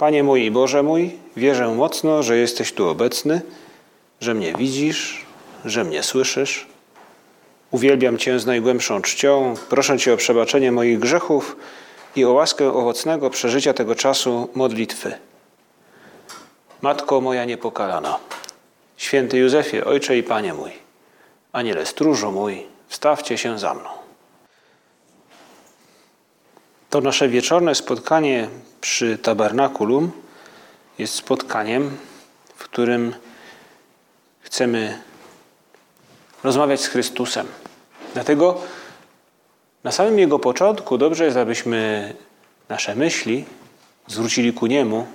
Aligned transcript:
Panie 0.00 0.22
mój 0.22 0.44
i 0.44 0.50
Boże 0.50 0.82
mój, 0.82 1.18
wierzę 1.36 1.68
mocno, 1.68 2.22
że 2.22 2.36
jesteś 2.36 2.72
tu 2.72 2.88
obecny, 2.88 3.42
że 4.20 4.34
mnie 4.34 4.54
widzisz, 4.54 5.26
że 5.64 5.84
mnie 5.84 6.02
słyszysz. 6.02 6.66
Uwielbiam 7.70 8.18
Cię 8.18 8.38
z 8.38 8.46
najgłębszą 8.46 9.02
czcią. 9.02 9.54
Proszę 9.68 9.98
Cię 9.98 10.14
o 10.14 10.16
przebaczenie 10.16 10.72
moich 10.72 10.98
grzechów 10.98 11.56
i 12.16 12.24
o 12.24 12.32
łaskę 12.32 12.72
owocnego 12.72 13.30
przeżycia 13.30 13.74
tego 13.74 13.94
czasu 13.94 14.48
modlitwy. 14.54 15.12
Matko 16.82 17.20
moja 17.20 17.44
niepokalana, 17.44 18.18
święty 18.96 19.38
Józefie, 19.38 19.84
Ojcze 19.84 20.18
i 20.18 20.22
Panie 20.22 20.54
mój, 20.54 20.70
Aniele 21.52 21.86
stróżu 21.86 22.32
mój, 22.32 22.66
wstawcie 22.88 23.38
się 23.38 23.58
za 23.58 23.74
mną. 23.74 23.88
To 26.90 27.00
nasze 27.00 27.28
wieczorne 27.28 27.74
spotkanie 27.74 28.48
przy 28.80 29.18
tabernakulum 29.18 30.10
jest 30.98 31.14
spotkaniem, 31.14 31.96
w 32.56 32.64
którym 32.64 33.14
chcemy 34.40 34.98
rozmawiać 36.44 36.80
z 36.80 36.86
Chrystusem. 36.86 37.46
Dlatego 38.14 38.60
na 39.84 39.92
samym 39.92 40.18
Jego 40.18 40.38
początku 40.38 40.98
dobrze 40.98 41.24
jest, 41.24 41.36
abyśmy 41.36 42.14
nasze 42.68 42.94
myśli 42.94 43.44
zwrócili 44.06 44.52
ku 44.52 44.66
Niemu 44.66 45.06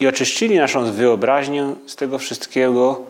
i 0.00 0.06
oczyścili 0.06 0.58
naszą 0.58 0.92
wyobraźnię 0.92 1.74
z 1.86 1.96
tego 1.96 2.18
wszystkiego, 2.18 3.00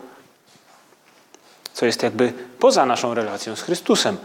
co 1.73 1.85
jest 1.85 2.03
jakby 2.03 2.33
poza 2.59 2.85
naszą 2.85 3.13
relacją 3.13 3.55
z 3.55 3.61
Chrystusem. 3.61 4.17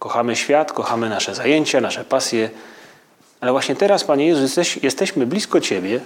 Kochamy 0.00 0.36
świat, 0.36 0.72
kochamy 0.72 1.08
nasze 1.08 1.34
zajęcia, 1.34 1.80
nasze 1.80 2.04
pasje, 2.04 2.50
ale 3.40 3.52
właśnie 3.52 3.76
teraz, 3.76 4.04
Panie 4.04 4.26
Jezu, 4.26 4.42
jesteś, 4.42 4.76
jesteśmy 4.76 5.26
blisko 5.26 5.60
Ciebie, 5.60 6.00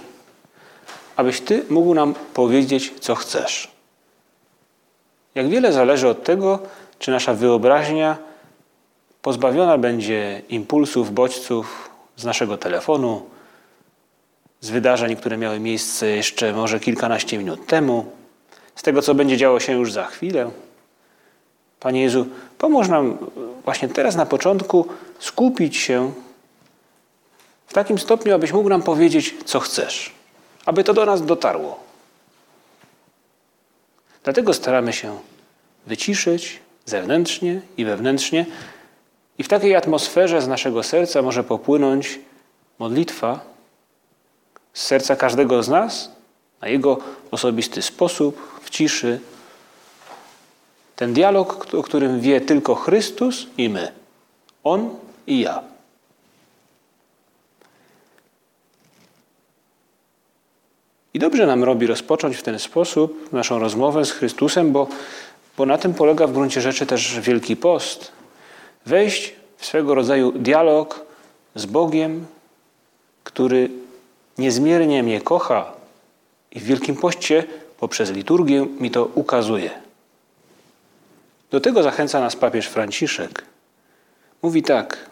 abyś 1.15 1.41
Ty 1.41 1.65
mógł 1.69 1.93
nam 1.93 2.13
powiedzieć, 2.33 2.93
co 2.99 3.15
chcesz. 3.15 3.71
Jak 5.35 5.49
wiele 5.49 5.73
zależy 5.73 6.07
od 6.07 6.23
tego, 6.23 6.59
czy 6.99 7.11
nasza 7.11 7.33
wyobraźnia 7.33 8.17
pozbawiona 9.21 9.77
będzie 9.77 10.41
impulsów, 10.49 11.13
bodźców 11.13 11.89
z 12.15 12.25
naszego 12.25 12.57
telefonu, 12.57 13.25
z 14.61 14.69
wydarzeń, 14.69 15.15
które 15.15 15.37
miały 15.37 15.59
miejsce 15.59 16.07
jeszcze 16.07 16.53
może 16.53 16.79
kilkanaście 16.79 17.37
minut 17.37 17.67
temu, 17.67 18.05
z 18.75 18.83
tego, 18.83 19.01
co 19.01 19.15
będzie 19.15 19.37
działo 19.37 19.59
się 19.59 19.73
już 19.73 19.93
za 19.93 20.05
chwilę. 20.05 20.51
Panie 21.79 22.01
Jezu, 22.01 22.27
pomóż 22.57 22.87
nam 22.87 23.17
właśnie 23.65 23.87
teraz 23.87 24.15
na 24.15 24.25
początku 24.25 24.87
skupić 25.19 25.77
się 25.77 26.13
w 27.67 27.73
takim 27.73 27.99
stopniu, 27.99 28.35
abyś 28.35 28.53
mógł 28.53 28.69
nam 28.69 28.81
powiedzieć, 28.81 29.35
co 29.45 29.59
chcesz, 29.59 30.13
aby 30.65 30.83
to 30.83 30.93
do 30.93 31.05
nas 31.05 31.25
dotarło. 31.25 31.79
Dlatego 34.23 34.53
staramy 34.53 34.93
się 34.93 35.17
wyciszyć 35.87 36.59
zewnętrznie 36.85 37.61
i 37.77 37.85
wewnętrznie, 37.85 38.45
i 39.37 39.43
w 39.43 39.47
takiej 39.47 39.75
atmosferze 39.75 40.41
z 40.41 40.47
naszego 40.47 40.83
serca 40.83 41.21
może 41.21 41.43
popłynąć 41.43 42.19
modlitwa 42.79 43.39
z 44.73 44.85
serca 44.85 45.15
każdego 45.15 45.63
z 45.63 45.69
nas 45.69 46.11
na 46.61 46.67
jego 46.67 46.97
osobisty 47.31 47.81
sposób, 47.81 48.59
w 48.63 48.69
ciszy. 48.69 49.19
Ten 50.95 51.13
dialog, 51.13 51.73
o 51.73 51.83
którym 51.83 52.21
wie 52.21 52.41
tylko 52.41 52.75
Chrystus 52.75 53.47
i 53.57 53.69
my. 53.69 53.91
On 54.63 54.89
i 55.27 55.39
ja. 55.39 55.63
I 61.13 61.19
dobrze 61.19 61.45
nam 61.45 61.63
robi 61.63 61.87
rozpocząć 61.87 62.37
w 62.37 62.43
ten 62.43 62.59
sposób 62.59 63.33
naszą 63.33 63.59
rozmowę 63.59 64.05
z 64.05 64.11
Chrystusem, 64.11 64.71
bo, 64.71 64.87
bo 65.57 65.65
na 65.65 65.77
tym 65.77 65.93
polega 65.93 66.27
w 66.27 66.33
gruncie 66.33 66.61
rzeczy 66.61 66.85
też 66.85 67.19
Wielki 67.19 67.55
Post. 67.55 68.11
Wejść 68.85 69.35
w 69.57 69.65
swego 69.65 69.95
rodzaju 69.95 70.31
dialog 70.31 71.05
z 71.55 71.65
Bogiem, 71.65 72.25
który 73.23 73.69
niezmiernie 74.37 75.03
mnie 75.03 75.21
kocha 75.21 75.73
i 76.51 76.59
w 76.59 76.63
Wielkim 76.63 76.95
Poście 76.95 77.43
poprzez 77.79 78.11
liturgię 78.11 78.65
mi 78.79 78.91
to 78.91 79.09
ukazuje. 79.15 79.84
Do 81.55 81.61
tego 81.61 81.83
zachęca 81.83 82.19
nas 82.19 82.35
papież 82.35 82.67
Franciszek. 82.67 83.43
Mówi 84.41 84.63
tak: 84.63 85.09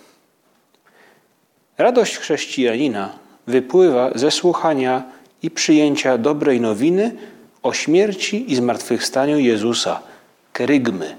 Radość 1.78 2.18
chrześcijanina 2.18 3.14
wypływa 3.48 4.12
ze 4.16 4.32
słuchania 4.32 5.04
i 5.42 5.52
przyjęcia 5.52 6.18
dobrej 6.18 6.62
nowiny 6.62 7.16
o 7.62 7.74
śmierci 7.74 8.52
i 8.52 8.56
zmartwychwstaniu 8.56 9.40
Jezusa, 9.40 10.02
kerygmy. 10.54 11.16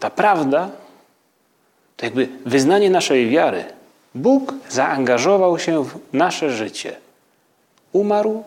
Ta 0.00 0.10
prawda 0.10 0.70
to 1.96 2.06
jakby 2.06 2.28
wyznanie 2.46 2.90
naszej 2.90 3.28
wiary. 3.28 3.64
Bóg 4.14 4.54
zaangażował 4.68 5.58
się 5.58 5.84
w 5.84 5.98
nasze 6.12 6.50
życie. 6.50 6.96
Umarł, 7.92 8.44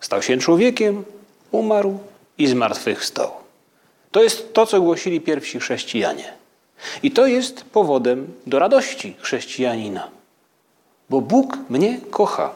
stał 0.00 0.22
się 0.22 0.38
człowiekiem, 0.38 1.04
umarł 1.50 1.98
i 2.38 2.46
zmartwychwstał. 2.46 3.45
To 4.16 4.22
jest 4.22 4.52
to, 4.52 4.66
co 4.66 4.80
głosili 4.80 5.20
pierwsi 5.20 5.60
chrześcijanie. 5.60 6.32
I 7.02 7.10
to 7.10 7.26
jest 7.26 7.64
powodem 7.64 8.34
do 8.46 8.58
radości 8.58 9.16
chrześcijanina, 9.20 10.08
bo 11.10 11.20
Bóg 11.20 11.58
mnie 11.68 12.00
kocha. 12.10 12.54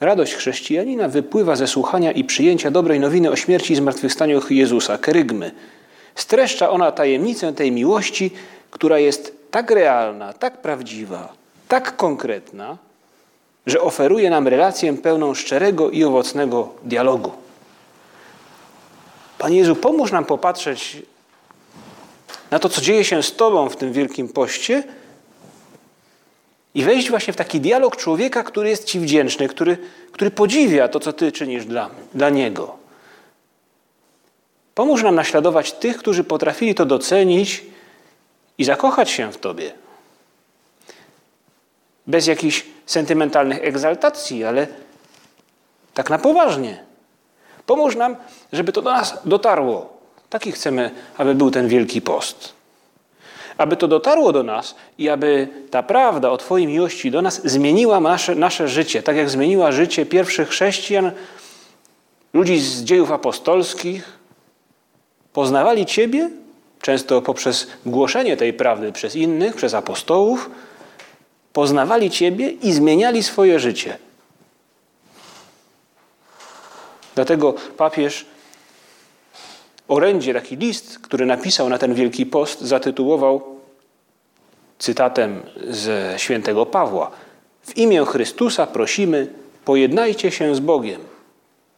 Radość 0.00 0.34
chrześcijanina 0.34 1.08
wypływa 1.08 1.56
ze 1.56 1.66
słuchania 1.66 2.12
i 2.12 2.24
przyjęcia 2.24 2.70
dobrej 2.70 3.00
nowiny 3.00 3.30
o 3.30 3.36
śmierci 3.36 3.72
i 3.72 3.76
zmartwychwstaniu 3.76 4.40
Jezusa, 4.50 4.98
kerygmy. 4.98 5.52
Streszcza 6.14 6.70
ona 6.70 6.92
tajemnicę 6.92 7.52
tej 7.52 7.72
miłości, 7.72 8.30
która 8.70 8.98
jest 8.98 9.36
tak 9.50 9.70
realna, 9.70 10.32
tak 10.32 10.62
prawdziwa, 10.62 11.32
tak 11.68 11.96
konkretna, 11.96 12.78
że 13.66 13.80
oferuje 13.80 14.30
nam 14.30 14.48
relację 14.48 14.96
pełną 14.96 15.34
szczerego 15.34 15.90
i 15.90 16.04
owocnego 16.04 16.68
dialogu. 16.84 17.32
Panie 19.38 19.58
Jezu, 19.58 19.76
pomóż 19.76 20.12
nam 20.12 20.24
popatrzeć 20.24 21.02
na 22.50 22.58
to, 22.58 22.68
co 22.68 22.80
dzieje 22.80 23.04
się 23.04 23.22
z 23.22 23.36
Tobą 23.36 23.68
w 23.68 23.76
tym 23.76 23.92
wielkim 23.92 24.28
poście 24.28 24.82
i 26.74 26.84
wejść 26.84 27.10
właśnie 27.10 27.32
w 27.32 27.36
taki 27.36 27.60
dialog 27.60 27.96
człowieka, 27.96 28.42
który 28.42 28.68
jest 28.68 28.84
Ci 28.84 29.00
wdzięczny, 29.00 29.48
który, 29.48 29.78
który 30.12 30.30
podziwia 30.30 30.88
to, 30.88 31.00
co 31.00 31.12
Ty 31.12 31.32
czynisz 31.32 31.66
dla, 31.66 31.90
dla 32.14 32.30
Niego. 32.30 32.76
Pomóż 34.74 35.02
nam 35.02 35.14
naśladować 35.14 35.72
tych, 35.72 35.96
którzy 35.96 36.24
potrafili 36.24 36.74
to 36.74 36.86
docenić 36.86 37.64
i 38.58 38.64
zakochać 38.64 39.10
się 39.10 39.32
w 39.32 39.38
Tobie. 39.38 39.72
Bez 42.06 42.26
jakichś 42.26 42.64
sentymentalnych 42.90 43.58
egzaltacji, 43.62 44.44
ale 44.44 44.66
tak 45.94 46.10
na 46.10 46.18
poważnie. 46.18 46.84
Pomóż 47.66 47.96
nam, 47.96 48.16
żeby 48.52 48.72
to 48.72 48.82
do 48.82 48.90
nas 48.90 49.20
dotarło. 49.24 50.00
Taki 50.30 50.52
chcemy, 50.52 50.90
aby 51.16 51.34
był 51.34 51.50
ten 51.50 51.68
wielki 51.68 52.02
post. 52.02 52.52
Aby 53.58 53.76
to 53.76 53.88
dotarło 53.88 54.32
do 54.32 54.42
nas 54.42 54.74
i 54.98 55.08
aby 55.08 55.48
ta 55.70 55.82
prawda 55.82 56.30
o 56.30 56.36
Twojej 56.36 56.66
miłości 56.66 57.10
do 57.10 57.22
nas 57.22 57.40
zmieniła 57.44 58.00
nasze, 58.00 58.34
nasze 58.34 58.68
życie, 58.68 59.02
tak 59.02 59.16
jak 59.16 59.30
zmieniła 59.30 59.72
życie 59.72 60.06
pierwszych 60.06 60.48
chrześcijan, 60.48 61.12
ludzi 62.32 62.58
z 62.58 62.82
dziejów 62.82 63.12
apostolskich. 63.12 64.18
Poznawali 65.32 65.86
Ciebie, 65.86 66.30
często 66.82 67.22
poprzez 67.22 67.66
głoszenie 67.86 68.36
tej 68.36 68.52
prawdy 68.52 68.92
przez 68.92 69.16
innych, 69.16 69.54
przez 69.54 69.74
apostołów, 69.74 70.50
poznawali 71.52 72.10
Ciebie 72.10 72.50
i 72.50 72.72
zmieniali 72.72 73.22
swoje 73.22 73.60
życie. 73.60 73.98
Dlatego 77.14 77.54
papież 77.76 78.26
orędzie, 79.88 80.34
taki 80.34 80.56
list, 80.56 80.98
który 80.98 81.26
napisał 81.26 81.68
na 81.68 81.78
ten 81.78 81.94
Wielki 81.94 82.26
Post, 82.26 82.60
zatytułował 82.60 83.60
cytatem 84.78 85.42
ze 85.68 86.14
świętego 86.16 86.66
Pawła. 86.66 87.10
W 87.62 87.76
imię 87.76 88.04
Chrystusa 88.04 88.66
prosimy, 88.66 89.32
pojednajcie 89.64 90.30
się 90.30 90.54
z 90.54 90.60
Bogiem. 90.60 91.00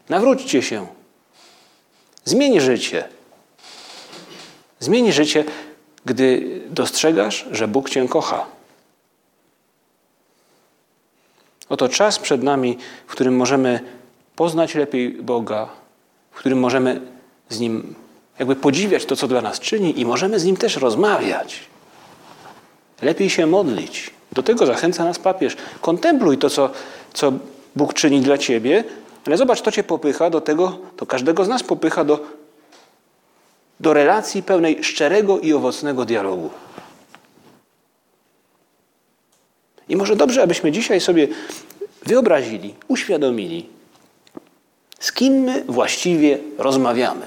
Nawróćcie 0.09 0.63
się. 0.63 0.87
Zmień 2.25 2.61
życie. 2.61 3.05
Zmień 4.81 5.13
życie, 5.13 5.45
gdy 6.05 6.61
dostrzegasz, 6.71 7.47
że 7.51 7.69
Bóg 7.69 7.91
Cię 7.91 8.09
kocha. 8.09 8.47
Oto 11.73 11.89
czas 11.89 12.19
przed 12.19 12.43
nami, 12.43 12.79
w 13.07 13.13
którym 13.13 13.37
możemy 13.37 13.81
poznać 14.37 14.75
lepiej 14.75 15.13
Boga, 15.13 15.69
w 16.31 16.39
którym 16.39 16.59
możemy 16.59 17.01
z 17.49 17.61
Nim 17.61 17.95
jakby 18.39 18.57
podziwiać 18.57 19.07
to, 19.07 19.17
co 19.17 19.29
dla 19.29 19.41
nas 19.41 19.61
czyni 19.61 20.01
i 20.01 20.07
możemy 20.07 20.41
z 20.41 20.45
Nim 20.45 20.57
też 20.57 20.77
rozmawiać. 20.77 21.61
Lepiej 23.03 23.31
się 23.31 23.47
modlić. 23.47 24.11
Do 24.33 24.43
tego 24.43 24.67
zachęca 24.67 25.05
nas 25.05 25.19
papież. 25.19 25.57
Kontempluj 25.81 26.39
to, 26.39 26.51
co, 26.51 26.71
co 27.13 27.33
Bóg 27.77 27.95
czyni 27.95 28.21
dla 28.21 28.39
ciebie, 28.39 28.85
ale 29.27 29.37
zobacz, 29.37 29.61
to 29.61 29.73
cię 29.73 29.85
popycha 29.85 30.31
do 30.31 30.41
tego, 30.41 30.79
to 30.97 31.07
każdego 31.07 31.45
z 31.45 31.49
nas 31.49 31.63
popycha 31.63 32.05
do, 32.05 32.21
do 33.81 33.93
relacji 33.93 34.43
pełnej 34.43 34.85
szczerego 34.85 35.39
i 35.39 35.53
owocnego 35.53 36.05
dialogu. 36.05 36.51
I 39.93 39.97
może 39.97 40.17
dobrze, 40.17 40.43
abyśmy 40.43 40.73
dzisiaj 40.73 41.01
sobie 41.01 41.29
wyobrazili, 42.03 42.75
uświadomili, 42.89 43.69
z 45.01 45.13
kim 45.13 45.33
my 45.33 45.65
właściwie 45.69 46.39
rozmawiamy. 46.59 47.27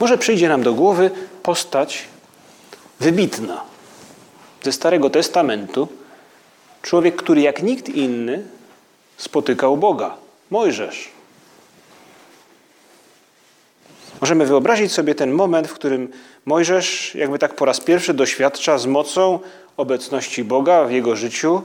Może 0.00 0.18
przyjdzie 0.18 0.48
nam 0.48 0.62
do 0.62 0.74
głowy 0.74 1.10
postać 1.42 2.04
wybitna 3.00 3.64
ze 4.62 4.72
Starego 4.72 5.10
Testamentu, 5.10 5.88
człowiek, 6.82 7.16
który 7.16 7.40
jak 7.40 7.62
nikt 7.62 7.88
inny 7.88 8.46
spotykał 9.16 9.76
Boga 9.76 10.16
Mojżesz. 10.50 11.10
Możemy 14.20 14.46
wyobrazić 14.46 14.92
sobie 14.92 15.14
ten 15.14 15.32
moment, 15.32 15.68
w 15.68 15.74
którym 15.74 16.08
Mojżesz 16.44 17.14
jakby 17.14 17.38
tak 17.38 17.54
po 17.54 17.64
raz 17.64 17.80
pierwszy 17.80 18.14
doświadcza 18.14 18.78
z 18.78 18.86
mocą 18.86 19.38
obecności 19.76 20.44
Boga 20.44 20.84
w 20.84 20.92
jego 20.92 21.16
życiu, 21.16 21.62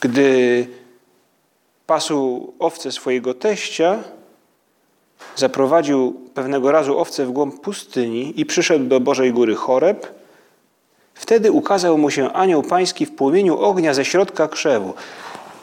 gdy 0.00 0.66
pasł 1.86 2.52
owce 2.58 2.92
swojego 2.92 3.34
teścia, 3.34 3.98
zaprowadził 5.36 6.20
pewnego 6.34 6.72
razu 6.72 6.98
owce 6.98 7.26
w 7.26 7.30
głąb 7.30 7.60
pustyni 7.60 8.40
i 8.40 8.46
przyszedł 8.46 8.84
do 8.84 9.00
Bożej 9.00 9.32
Góry 9.32 9.54
Choreb. 9.54 10.06
Wtedy 11.14 11.52
ukazał 11.52 11.98
mu 11.98 12.10
się 12.10 12.32
anioł 12.32 12.62
pański 12.62 13.06
w 13.06 13.14
płomieniu 13.14 13.58
ognia 13.58 13.94
ze 13.94 14.04
środka 14.04 14.48
krzewu. 14.48 14.94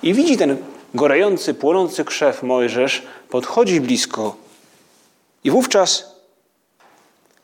I 0.04 0.14
widzi 0.14 0.38
ten 0.38 0.58
gorający, 0.94 1.54
płonący 1.54 2.06
krzew 2.06 2.44
Mojżesz, 2.44 3.04
podchodzi 3.30 3.82
blisko. 3.82 4.47
I 5.44 5.52
wówczas, 5.52 6.16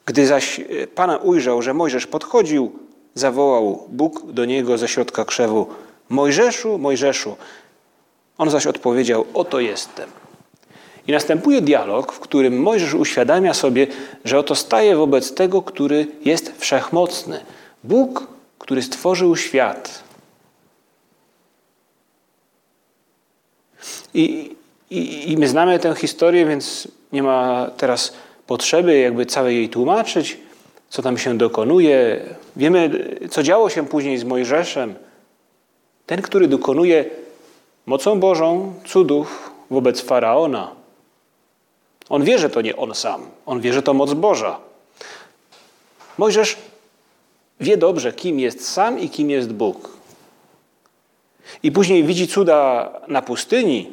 gdy 0.05 0.27
zaś 0.27 0.59
e, 0.59 0.87
Pana 0.87 1.17
ujrzał, 1.17 1.61
że 1.61 1.73
Mojżesz 1.73 2.07
podchodził, 2.07 2.71
zawołał 3.15 3.87
Bóg 3.89 4.31
do 4.31 4.45
niego 4.45 4.77
ze 4.77 4.87
środka 4.87 5.25
krzewu: 5.25 5.67
Mojżeszu, 6.09 6.77
Mojżeszu. 6.77 7.37
On 8.37 8.49
zaś 8.49 8.67
odpowiedział: 8.67 9.25
Oto 9.33 9.59
jestem. 9.59 10.09
I 11.07 11.11
następuje 11.11 11.61
dialog, 11.61 12.11
w 12.11 12.19
którym 12.19 12.61
Mojżesz 12.61 12.93
uświadamia 12.93 13.53
sobie, 13.53 13.87
że 14.25 14.39
oto 14.39 14.55
staje 14.55 14.95
wobec 14.95 15.33
tego, 15.33 15.61
który 15.61 16.07
jest 16.25 16.53
wszechmocny. 16.57 17.39
Bóg, 17.83 18.27
który 18.59 18.81
stworzył 18.81 19.35
świat. 19.35 20.03
I, 24.13 24.55
i, 24.89 25.31
I 25.31 25.37
my 25.37 25.47
znamy 25.47 25.79
tę 25.79 25.95
historię, 25.95 26.45
więc 26.45 26.87
nie 27.13 27.23
ma 27.23 27.69
teraz 27.77 28.13
potrzeby 28.47 28.99
jakby 28.99 29.25
całej 29.25 29.55
jej 29.55 29.69
tłumaczyć, 29.69 30.37
co 30.89 31.01
tam 31.01 31.17
się 31.17 31.37
dokonuje. 31.37 32.21
Wiemy, 32.55 33.09
co 33.31 33.43
działo 33.43 33.69
się 33.69 33.87
później 33.87 34.17
z 34.17 34.23
Mojżeszem. 34.23 34.95
Ten, 36.05 36.21
który 36.21 36.47
dokonuje 36.47 37.05
mocą 37.85 38.19
Bożą 38.19 38.73
cudów 38.85 39.51
wobec 39.71 40.01
faraona. 40.01 40.71
On 42.09 42.23
wie, 42.23 42.39
że 42.39 42.49
to 42.49 42.61
nie 42.61 42.75
on 42.75 42.95
sam. 42.95 43.25
On 43.45 43.61
wie, 43.61 43.73
że 43.73 43.81
to 43.81 43.93
moc 43.93 44.13
Boża. 44.13 44.59
Mojżesz 46.17 46.57
wie 47.59 47.77
dobrze, 47.77 48.13
kim 48.13 48.39
jest 48.39 48.69
sam 48.69 48.99
i 48.99 49.09
kim 49.09 49.29
jest 49.29 49.53
Bóg. 49.53 49.89
I 51.63 51.71
później 51.71 52.03
widzi 52.03 52.27
cuda 52.27 52.91
na 53.07 53.21
pustyni, 53.21 53.91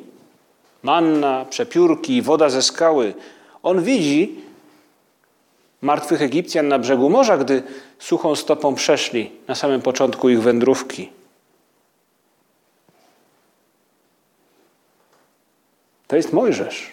manna, 0.82 1.44
przepiórki, 1.50 2.22
woda 2.22 2.50
ze 2.50 2.62
skały. 2.62 3.14
On 3.62 3.82
widzi 3.82 4.34
martwych 5.82 6.22
Egipcjan 6.22 6.68
na 6.68 6.78
brzegu 6.78 7.10
morza, 7.10 7.38
gdy 7.38 7.62
suchą 7.98 8.36
stopą 8.36 8.74
przeszli 8.74 9.32
na 9.48 9.54
samym 9.54 9.82
początku 9.82 10.28
ich 10.28 10.42
wędrówki. 10.42 11.10
To 16.06 16.16
jest 16.16 16.32
Mojżesz. 16.32 16.90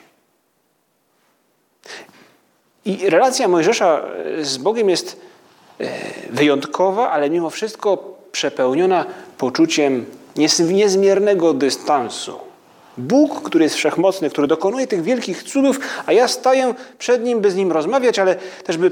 I 2.86 3.10
relacja 3.10 3.48
Mojżesza 3.48 4.02
z 4.42 4.58
Bogiem 4.58 4.90
jest 4.90 5.22
e, 5.80 5.90
wyjątkowa, 6.30 7.12
ale 7.12 7.30
mimo 7.30 7.50
wszystko 7.50 8.18
przepełniona 8.32 9.06
poczuciem 9.38 10.06
niezmiernego 10.70 11.54
dystansu. 11.54 12.47
Bóg, 12.98 13.42
który 13.42 13.64
jest 13.64 13.76
wszechmocny, 13.76 14.30
który 14.30 14.48
dokonuje 14.48 14.88
tych 14.88 15.02
wielkich 15.02 15.44
cudów, 15.44 15.80
a 16.06 16.14
ja 16.14 16.28
staję 16.28 16.74
przed 17.00 17.24
Nim, 17.24 17.42
by 17.42 17.52
z 17.52 17.56
Nim 17.56 17.72
rozmawiać, 17.72 18.20
ale 18.20 18.36
też 18.36 18.78
by 18.78 18.92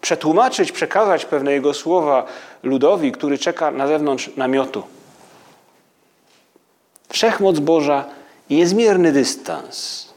przetłumaczyć, 0.00 0.72
przekazać 0.72 1.24
pewne 1.24 1.52
Jego 1.52 1.74
słowa 1.74 2.26
ludowi, 2.62 3.12
który 3.12 3.38
czeka 3.38 3.70
na 3.70 3.86
zewnątrz 3.86 4.30
namiotu. 4.36 4.82
Wszechmoc 7.08 7.58
Boża 7.58 8.04
i 8.48 8.56
niezmierny 8.56 9.12
dystans. 9.12 10.08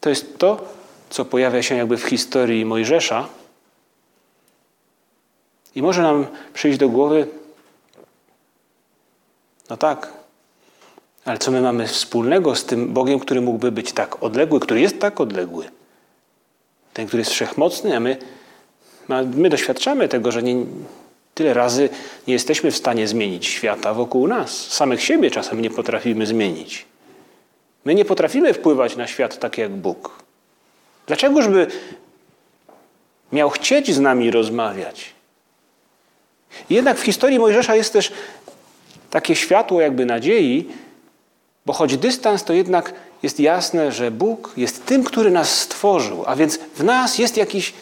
To 0.00 0.08
jest 0.08 0.38
to, 0.38 0.64
co 1.10 1.24
pojawia 1.24 1.62
się 1.62 1.74
jakby 1.74 1.96
w 1.96 2.04
historii 2.04 2.64
Mojżesza. 2.64 3.28
I 5.74 5.82
może 5.82 6.02
nam 6.02 6.26
przyjść 6.54 6.78
do 6.78 6.88
głowy, 6.88 7.26
no 9.70 9.76
tak, 9.76 10.12
ale 11.24 11.38
co 11.38 11.50
my 11.50 11.60
mamy 11.60 11.86
wspólnego 11.86 12.54
z 12.54 12.64
tym 12.64 12.92
Bogiem, 12.92 13.20
który 13.20 13.40
mógłby 13.40 13.72
być 13.72 13.92
tak 13.92 14.22
odległy, 14.22 14.60
który 14.60 14.80
jest 14.80 15.00
tak 15.00 15.20
odległy? 15.20 15.64
Ten, 16.92 17.06
który 17.06 17.20
jest 17.20 17.30
wszechmocny, 17.30 17.96
a 17.96 18.00
my, 18.00 18.16
my 19.34 19.48
doświadczamy 19.48 20.08
tego, 20.08 20.32
że 20.32 20.42
nie, 20.42 20.66
tyle 21.34 21.54
razy 21.54 21.88
nie 22.26 22.34
jesteśmy 22.34 22.70
w 22.70 22.76
stanie 22.76 23.08
zmienić 23.08 23.46
świata 23.46 23.94
wokół 23.94 24.26
nas. 24.26 24.68
Samych 24.68 25.02
siebie 25.02 25.30
czasem 25.30 25.60
nie 25.60 25.70
potrafimy 25.70 26.26
zmienić. 26.26 26.86
My 27.84 27.94
nie 27.94 28.04
potrafimy 28.04 28.54
wpływać 28.54 28.96
na 28.96 29.06
świat 29.06 29.38
tak 29.38 29.58
jak 29.58 29.70
Bóg. 29.70 30.22
Dlaczegożby 31.06 31.66
miał 33.32 33.50
chcieć 33.50 33.94
z 33.94 34.00
nami 34.00 34.30
rozmawiać? 34.30 35.14
jednak 36.70 36.98
w 36.98 37.02
historii 37.02 37.38
Mojżesza 37.38 37.76
jest 37.76 37.92
też 37.92 38.12
takie 39.10 39.36
światło 39.36 39.80
jakby 39.80 40.06
nadziei, 40.06 40.68
bo 41.66 41.72
choć 41.72 41.96
dystans, 41.96 42.44
to 42.44 42.52
jednak 42.52 42.94
jest 43.22 43.40
jasne, 43.40 43.92
że 43.92 44.10
Bóg 44.10 44.52
jest 44.56 44.86
tym, 44.86 45.04
który 45.04 45.30
nas 45.30 45.60
stworzył, 45.60 46.24
a 46.26 46.36
więc 46.36 46.56
w 46.56 46.84
nas 46.84 47.18
jest 47.18 47.36
jakiś 47.36 47.74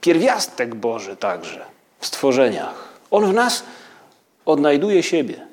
pierwiastek 0.00 0.74
Boży 0.74 1.16
także 1.16 1.66
w 2.00 2.06
stworzeniach. 2.06 2.88
On 3.10 3.26
w 3.26 3.34
nas 3.34 3.62
odnajduje 4.44 5.02
siebie. 5.02 5.46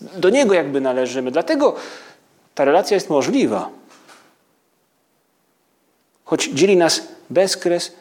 Do 0.00 0.30
Niego 0.30 0.54
jakby 0.54 0.80
należymy. 0.80 1.30
Dlatego 1.30 1.76
ta 2.54 2.64
relacja 2.64 2.94
jest 2.94 3.10
możliwa. 3.10 3.70
Choć 6.24 6.44
dzieli 6.44 6.76
nas 6.76 7.02
bezkres, 7.30 7.92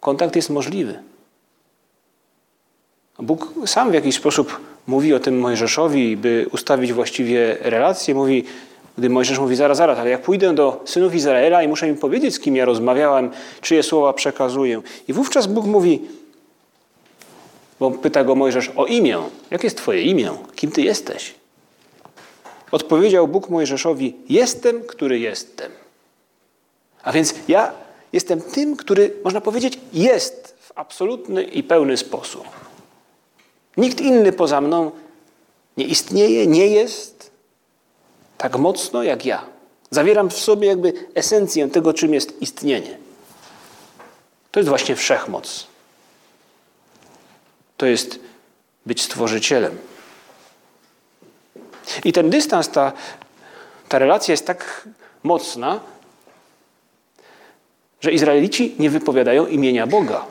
kontakt 0.00 0.36
jest 0.36 0.50
możliwy. 0.50 1.02
Bóg 3.18 3.54
sam 3.66 3.90
w 3.90 3.94
jakiś 3.94 4.16
sposób 4.16 4.60
mówi 4.86 5.14
o 5.14 5.20
tym 5.20 5.38
Mojżeszowi, 5.38 6.16
by 6.16 6.46
ustawić 6.52 6.92
właściwie 6.92 7.56
relacje. 7.60 8.14
Mówi, 8.14 8.44
gdy 8.98 9.10
Mojżesz 9.10 9.38
mówi, 9.38 9.56
zaraz, 9.56 9.78
zaraz, 9.78 9.98
ale 9.98 10.10
jak 10.10 10.22
pójdę 10.22 10.54
do 10.54 10.82
synów 10.84 11.14
Izraela 11.14 11.62
i 11.62 11.68
muszę 11.68 11.88
im 11.88 11.96
powiedzieć, 11.96 12.34
z 12.34 12.40
kim 12.40 12.56
ja 12.56 12.64
rozmawiałem, 12.64 13.30
czyje 13.60 13.82
słowa 13.82 14.12
przekazuję. 14.12 14.82
I 15.08 15.12
wówczas 15.12 15.46
Bóg 15.46 15.66
mówi, 15.66 16.00
bo 17.80 17.90
pyta 17.90 18.24
go 18.24 18.34
Mojżesz 18.34 18.70
o 18.76 18.86
imię. 18.86 19.18
Jakie 19.50 19.66
jest 19.66 19.76
twoje 19.76 20.02
imię? 20.02 20.30
Kim 20.54 20.70
ty 20.70 20.82
jesteś? 20.82 21.34
Odpowiedział 22.70 23.28
Bóg 23.28 23.50
Mojżeszowi, 23.50 24.14
jestem, 24.28 24.82
który 24.82 25.18
jestem. 25.18 25.72
A 27.02 27.12
więc 27.12 27.34
ja 27.48 27.72
jestem 28.12 28.40
tym, 28.40 28.76
który, 28.76 29.12
można 29.24 29.40
powiedzieć, 29.40 29.78
jest 29.92 30.56
w 30.60 30.72
absolutny 30.74 31.42
i 31.42 31.62
pełny 31.62 31.96
sposób. 31.96 32.61
Nikt 33.76 34.00
inny 34.00 34.32
poza 34.32 34.60
mną 34.60 34.90
nie 35.76 35.84
istnieje, 35.84 36.46
nie 36.46 36.66
jest 36.66 37.30
tak 38.38 38.56
mocno 38.56 39.02
jak 39.02 39.26
ja. 39.26 39.44
Zawieram 39.90 40.30
w 40.30 40.38
sobie 40.38 40.68
jakby 40.68 40.92
esencję 41.14 41.68
tego, 41.68 41.94
czym 41.94 42.14
jest 42.14 42.42
istnienie. 42.42 42.98
To 44.50 44.60
jest 44.60 44.68
właśnie 44.68 44.96
wszechmoc. 44.96 45.66
To 47.76 47.86
jest 47.86 48.18
być 48.86 49.02
stworzycielem. 49.02 49.78
I 52.04 52.12
ten 52.12 52.30
dystans, 52.30 52.68
ta, 52.68 52.92
ta 53.88 53.98
relacja 53.98 54.32
jest 54.32 54.46
tak 54.46 54.88
mocna, 55.22 55.80
że 58.00 58.12
Izraelici 58.12 58.74
nie 58.78 58.90
wypowiadają 58.90 59.46
imienia 59.46 59.86
Boga. 59.86 60.26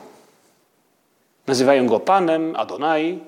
Nazywają 1.46 1.86
go 1.86 2.00
Panem, 2.00 2.56
Adonai. 2.56 3.24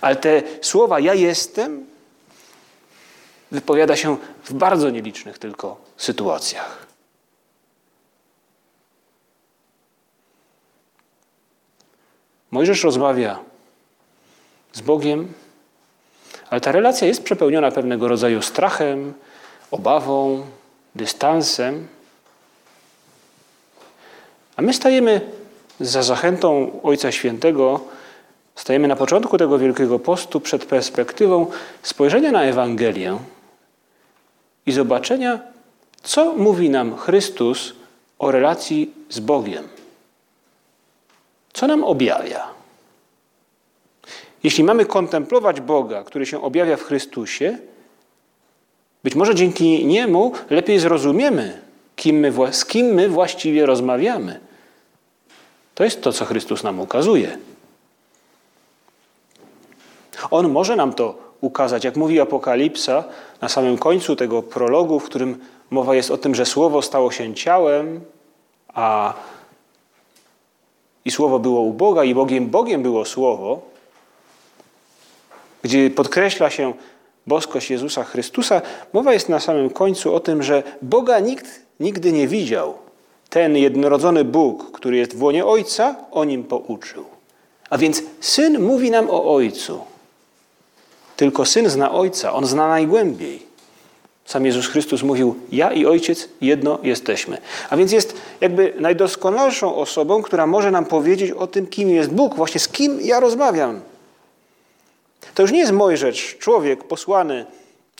Ale 0.00 0.16
te 0.16 0.42
słowa 0.60 1.00
ja 1.00 1.14
jestem 1.14 1.86
wypowiada 3.50 3.96
się 3.96 4.16
w 4.44 4.52
bardzo 4.52 4.90
nielicznych 4.90 5.38
tylko 5.38 5.76
sytuacjach. 5.96 6.86
Mojżesz 12.50 12.84
rozmawia 12.84 13.38
z 14.72 14.80
Bogiem, 14.80 15.32
ale 16.50 16.60
ta 16.60 16.72
relacja 16.72 17.08
jest 17.08 17.22
przepełniona 17.22 17.70
pewnego 17.70 18.08
rodzaju 18.08 18.42
strachem, 18.42 19.14
obawą, 19.70 20.46
dystansem. 20.94 21.88
A 24.56 24.62
my 24.62 24.74
stajemy 24.74 25.20
za 25.80 26.02
zachętą 26.02 26.70
Ojca 26.82 27.12
Świętego, 27.12 27.80
stajemy 28.54 28.88
na 28.88 28.96
początku 28.96 29.38
tego 29.38 29.58
Wielkiego 29.58 29.98
Postu 29.98 30.40
przed 30.40 30.64
perspektywą 30.64 31.46
spojrzenia 31.82 32.32
na 32.32 32.42
Ewangelię 32.42 33.18
i 34.66 34.72
zobaczenia, 34.72 35.40
co 36.02 36.32
mówi 36.32 36.70
nam 36.70 36.96
Chrystus 36.96 37.72
o 38.18 38.30
relacji 38.30 38.94
z 39.08 39.20
Bogiem. 39.20 39.68
Co 41.52 41.66
nam 41.66 41.84
objawia? 41.84 42.48
Jeśli 44.42 44.64
mamy 44.64 44.84
kontemplować 44.84 45.60
Boga, 45.60 46.04
który 46.04 46.26
się 46.26 46.42
objawia 46.42 46.76
w 46.76 46.82
Chrystusie, 46.82 47.58
być 49.04 49.14
może 49.14 49.34
dzięki 49.34 49.86
Niemu 49.86 50.32
lepiej 50.50 50.78
zrozumiemy, 50.78 51.60
kim 51.96 52.16
my, 52.16 52.32
z 52.50 52.64
kim 52.64 52.86
my 52.86 53.08
właściwie 53.08 53.66
rozmawiamy. 53.66 54.45
To 55.76 55.84
jest 55.84 56.02
to, 56.02 56.12
co 56.12 56.24
Chrystus 56.24 56.62
nam 56.62 56.80
ukazuje. 56.80 57.38
On 60.30 60.48
może 60.48 60.76
nam 60.76 60.92
to 60.92 61.18
ukazać, 61.40 61.84
jak 61.84 61.96
mówi 61.96 62.20
Apokalipsa 62.20 63.04
na 63.40 63.48
samym 63.48 63.78
końcu 63.78 64.16
tego 64.16 64.42
prologu, 64.42 65.00
w 65.00 65.04
którym 65.04 65.38
mowa 65.70 65.94
jest 65.94 66.10
o 66.10 66.18
tym, 66.18 66.34
że 66.34 66.46
Słowo 66.46 66.82
stało 66.82 67.10
się 67.12 67.34
ciałem, 67.34 68.00
a 68.74 69.14
i 71.04 71.10
Słowo 71.10 71.38
było 71.38 71.60
u 71.60 71.72
Boga, 71.72 72.04
i 72.04 72.14
Bogiem 72.14 72.46
Bogiem 72.46 72.82
było 72.82 73.04
Słowo, 73.04 73.60
gdzie 75.62 75.90
podkreśla 75.90 76.50
się 76.50 76.74
boskość 77.26 77.70
Jezusa 77.70 78.04
Chrystusa, 78.04 78.62
mowa 78.92 79.12
jest 79.12 79.28
na 79.28 79.40
samym 79.40 79.70
końcu 79.70 80.14
o 80.14 80.20
tym, 80.20 80.42
że 80.42 80.62
Boga 80.82 81.20
nikt 81.20 81.46
nigdy 81.80 82.12
nie 82.12 82.28
widział. 82.28 82.85
Ten 83.36 83.56
jednorodzony 83.56 84.24
Bóg, 84.24 84.72
który 84.72 84.96
jest 84.96 85.16
w 85.16 85.22
łonie 85.22 85.46
Ojca, 85.46 85.96
o 86.10 86.24
nim 86.24 86.44
pouczył. 86.44 87.04
A 87.70 87.78
więc 87.78 88.02
Syn 88.20 88.62
mówi 88.62 88.90
nam 88.90 89.10
o 89.10 89.34
Ojcu. 89.34 89.80
Tylko 91.16 91.44
Syn 91.44 91.70
zna 91.70 91.92
Ojca, 91.92 92.32
On 92.32 92.46
zna 92.46 92.68
najgłębiej. 92.68 93.42
Sam 94.24 94.46
Jezus 94.46 94.66
Chrystus 94.66 95.02
mówił: 95.02 95.36
Ja 95.52 95.72
i 95.72 95.86
Ojciec 95.86 96.28
jedno 96.40 96.78
jesteśmy. 96.82 97.38
A 97.70 97.76
więc 97.76 97.92
jest 97.92 98.20
jakby 98.40 98.74
najdoskonalszą 98.78 99.74
osobą, 99.74 100.22
która 100.22 100.46
może 100.46 100.70
nam 100.70 100.84
powiedzieć 100.84 101.30
o 101.30 101.46
tym, 101.46 101.66
kim 101.66 101.90
jest 101.90 102.10
Bóg, 102.10 102.34
właśnie 102.34 102.60
z 102.60 102.68
kim 102.68 103.00
ja 103.00 103.20
rozmawiam. 103.20 103.80
To 105.34 105.42
już 105.42 105.52
nie 105.52 105.58
jest 105.58 105.72
Mojżesz, 105.72 106.36
człowiek 106.38 106.84
posłany, 106.84 107.46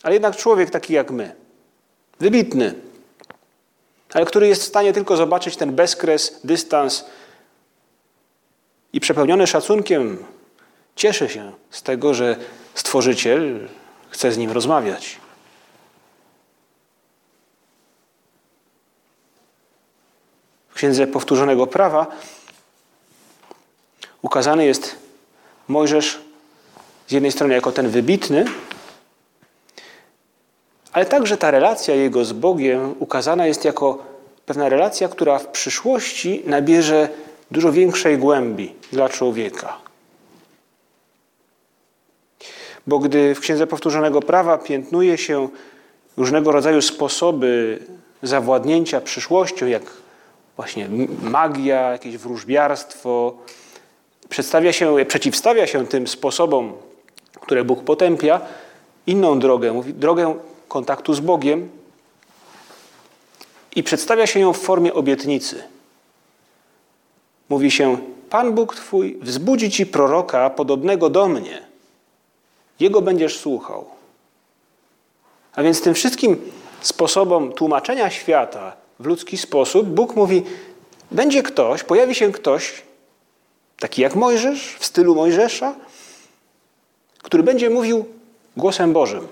ale 0.02 0.14
jednak 0.14 0.36
człowiek 0.36 0.70
taki 0.70 0.92
jak 0.94 1.10
my. 1.10 1.34
Wybitny, 2.20 2.74
ale 4.14 4.26
który 4.26 4.48
jest 4.48 4.62
w 4.62 4.66
stanie 4.66 4.92
tylko 4.92 5.16
zobaczyć 5.16 5.56
ten 5.56 5.74
bezkres, 5.74 6.40
dystans 6.44 7.04
i 8.92 9.00
przepełniony 9.00 9.46
szacunkiem 9.46 10.24
cieszy 10.96 11.28
się 11.28 11.52
z 11.70 11.82
tego, 11.82 12.14
że 12.14 12.36
Stworzyciel 12.74 13.68
chce 14.10 14.32
z 14.32 14.38
nim 14.38 14.50
rozmawiać. 14.50 15.16
W 20.68 20.74
Księdze 20.74 21.06
Powtórzonego 21.06 21.66
Prawa 21.66 22.06
ukazany 24.22 24.64
jest 24.64 24.96
Mojżesz 25.68 26.20
z 27.06 27.12
jednej 27.12 27.32
strony 27.32 27.54
jako 27.54 27.72
ten 27.72 27.88
wybitny, 27.88 28.44
ale 30.96 31.06
także 31.06 31.36
ta 31.36 31.50
relacja 31.50 31.94
jego 31.94 32.24
z 32.24 32.32
Bogiem 32.32 32.94
ukazana 32.98 33.46
jest 33.46 33.64
jako 33.64 33.98
pewna 34.46 34.68
relacja, 34.68 35.08
która 35.08 35.38
w 35.38 35.46
przyszłości 35.46 36.42
nabierze 36.46 37.08
dużo 37.50 37.72
większej 37.72 38.18
głębi 38.18 38.74
dla 38.92 39.08
człowieka. 39.08 39.78
Bo 42.86 42.98
gdy 42.98 43.34
w 43.34 43.40
Księdze 43.40 43.66
Powtórzonego 43.66 44.20
Prawa 44.20 44.58
piętnuje 44.58 45.18
się 45.18 45.48
różnego 46.16 46.52
rodzaju 46.52 46.82
sposoby 46.82 47.78
zawładnięcia 48.22 49.00
przyszłością, 49.00 49.66
jak 49.66 49.82
właśnie 50.56 50.88
magia, 51.22 51.92
jakieś 51.92 52.16
wróżbiarstwo, 52.16 53.36
przedstawia 54.28 54.72
się, 54.72 54.96
przeciwstawia 55.08 55.66
się 55.66 55.86
tym 55.86 56.06
sposobom, 56.06 56.72
które 57.40 57.64
Bóg 57.64 57.84
potępia, 57.84 58.40
inną 59.06 59.38
drogę, 59.38 59.72
mówi 59.72 59.94
drogę 59.94 60.34
kontaktu 60.68 61.14
z 61.14 61.20
Bogiem 61.20 61.68
i 63.76 63.82
przedstawia 63.82 64.26
się 64.26 64.40
ją 64.40 64.52
w 64.52 64.58
formie 64.58 64.94
obietnicy. 64.94 65.62
Mówi 67.48 67.70
się: 67.70 67.98
Pan 68.30 68.52
Bóg 68.52 68.74
Twój 68.74 69.18
wzbudzi 69.22 69.70
ci 69.70 69.86
proroka 69.86 70.50
podobnego 70.50 71.10
do 71.10 71.28
mnie. 71.28 71.62
Jego 72.80 73.02
będziesz 73.02 73.38
słuchał. 73.38 73.84
A 75.54 75.62
więc 75.62 75.82
tym 75.82 75.94
wszystkim 75.94 76.50
sposobom 76.80 77.52
tłumaczenia 77.52 78.10
świata 78.10 78.76
w 79.00 79.06
ludzki 79.06 79.36
sposób 79.36 79.86
Bóg 79.86 80.16
mówi: 80.16 80.42
będzie 81.10 81.42
ktoś, 81.42 81.82
pojawi 81.82 82.14
się 82.14 82.32
ktoś, 82.32 82.82
taki 83.78 84.02
jak 84.02 84.14
Mojżesz, 84.14 84.76
w 84.78 84.86
stylu 84.86 85.14
Mojżesza, 85.14 85.74
który 87.22 87.42
będzie 87.42 87.70
mówił 87.70 88.04
głosem 88.56 88.92
Bożym. 88.92 89.28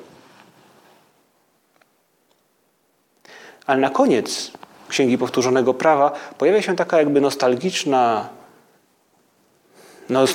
Ale 3.67 3.81
na 3.81 3.91
koniec 3.91 4.51
Księgi 4.89 5.19
Powtórzonego 5.19 5.75
Prawa 5.75 6.13
pojawia 6.39 6.63
się 6.63 6.77
taka 6.77 6.99
jakby 6.99 7.21
nostalgiczna, 7.21 8.29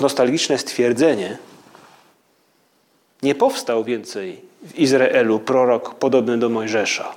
nostalgiczne 0.02 0.58
stwierdzenie. 0.58 1.38
Nie 3.24 3.36
powstał 3.36 3.84
więcej 3.84 4.42
w 4.64 4.80
Izraelu 4.80 5.40
prorok 5.40 5.96
podobny 5.96 6.38
do 6.38 6.50
Mojżesza. 6.50 7.16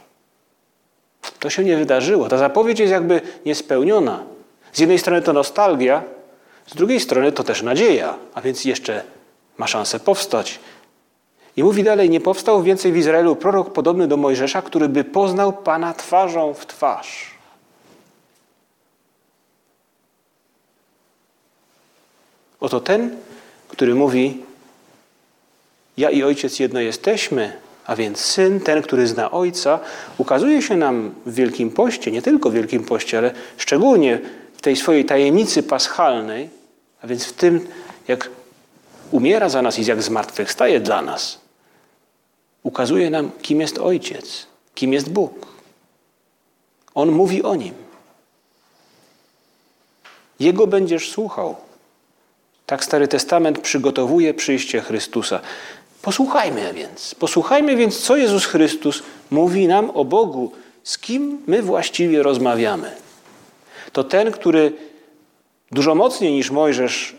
To 1.38 1.50
się 1.50 1.64
nie 1.64 1.76
wydarzyło. 1.76 2.28
Ta 2.28 2.38
zapowiedź 2.38 2.80
jest 2.80 2.92
jakby 2.92 3.20
niespełniona. 3.46 4.22
Z 4.72 4.78
jednej 4.78 4.98
strony 4.98 5.22
to 5.22 5.32
nostalgia, 5.32 6.02
z 6.66 6.74
drugiej 6.74 7.00
strony 7.00 7.32
to 7.32 7.44
też 7.44 7.62
nadzieja, 7.62 8.14
a 8.34 8.40
więc 8.40 8.64
jeszcze 8.64 9.02
ma 9.58 9.66
szansę 9.66 10.00
powstać. 10.00 10.58
I 11.56 11.62
mówi 11.62 11.84
dalej, 11.84 12.10
nie 12.10 12.20
powstał 12.20 12.62
więcej 12.62 12.92
w 12.92 12.96
Izraelu 12.96 13.36
prorok 13.36 13.72
podobny 13.72 14.08
do 14.08 14.16
Mojżesza, 14.16 14.62
który 14.62 14.88
by 14.88 15.04
poznał 15.04 15.52
Pana 15.52 15.94
twarzą 15.94 16.54
w 16.54 16.66
twarz. 16.66 17.32
Oto 22.60 22.80
ten, 22.80 23.16
który 23.68 23.94
mówi, 23.94 24.42
ja 25.96 26.10
i 26.10 26.22
ojciec 26.22 26.58
jedno 26.58 26.80
jesteśmy, 26.80 27.52
a 27.86 27.96
więc 27.96 28.18
syn, 28.18 28.60
ten, 28.60 28.82
który 28.82 29.06
zna 29.06 29.30
ojca, 29.30 29.80
ukazuje 30.18 30.62
się 30.62 30.76
nam 30.76 31.14
w 31.26 31.34
Wielkim 31.34 31.70
Poście, 31.70 32.10
nie 32.10 32.22
tylko 32.22 32.50
w 32.50 32.54
Wielkim 32.54 32.84
Poście, 32.84 33.18
ale 33.18 33.34
szczególnie 33.56 34.20
w 34.56 34.62
tej 34.62 34.76
swojej 34.76 35.04
tajemnicy 35.04 35.62
paschalnej, 35.62 36.50
a 37.02 37.06
więc 37.06 37.24
w 37.24 37.32
tym, 37.32 37.68
jak 38.08 38.30
umiera 39.10 39.48
za 39.48 39.62
nas 39.62 39.78
i 39.78 39.84
jak 39.84 40.02
zmartwychwstaje 40.02 40.80
dla 40.80 41.02
nas, 41.02 41.41
ukazuje 42.62 43.10
nam, 43.10 43.30
kim 43.42 43.60
jest 43.60 43.78
Ojciec, 43.78 44.46
kim 44.74 44.92
jest 44.92 45.10
Bóg. 45.10 45.46
On 46.94 47.10
mówi 47.10 47.42
o 47.42 47.54
nim. 47.54 47.74
Jego 50.40 50.66
będziesz 50.66 51.10
słuchał. 51.10 51.56
Tak 52.66 52.84
Stary 52.84 53.08
Testament 53.08 53.58
przygotowuje 53.58 54.34
przyjście 54.34 54.80
Chrystusa. 54.80 55.40
Posłuchajmy 56.02 56.72
więc, 56.74 57.14
posłuchajmy 57.14 57.76
więc, 57.76 57.98
co 58.00 58.16
Jezus 58.16 58.44
Chrystus 58.46 59.02
mówi 59.30 59.66
nam 59.66 59.90
o 59.90 60.04
Bogu, 60.04 60.52
z 60.84 60.98
kim 60.98 61.42
my 61.46 61.62
właściwie 61.62 62.22
rozmawiamy. 62.22 62.96
To 63.92 64.04
ten, 64.04 64.32
który 64.32 64.72
dużo 65.72 65.94
mocniej 65.94 66.32
niż 66.32 66.50
Mojżesz, 66.50 67.16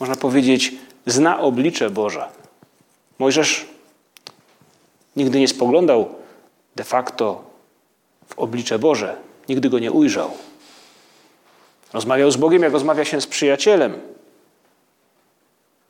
można 0.00 0.16
powiedzieć, 0.16 0.74
zna 1.06 1.40
oblicze 1.40 1.90
Boże. 1.90 2.28
Mojżesz 3.18 3.66
nigdy 5.16 5.40
nie 5.40 5.48
spoglądał 5.48 6.08
de 6.76 6.84
facto 6.84 7.44
w 8.28 8.38
oblicze 8.38 8.78
Boże, 8.78 9.16
nigdy 9.48 9.70
go 9.70 9.78
nie 9.78 9.92
ujrzał. 9.92 10.30
Rozmawiał 11.92 12.30
z 12.30 12.36
Bogiem, 12.36 12.62
jak 12.62 12.72
rozmawia 12.72 13.04
się 13.04 13.20
z 13.20 13.26
przyjacielem. 13.26 13.98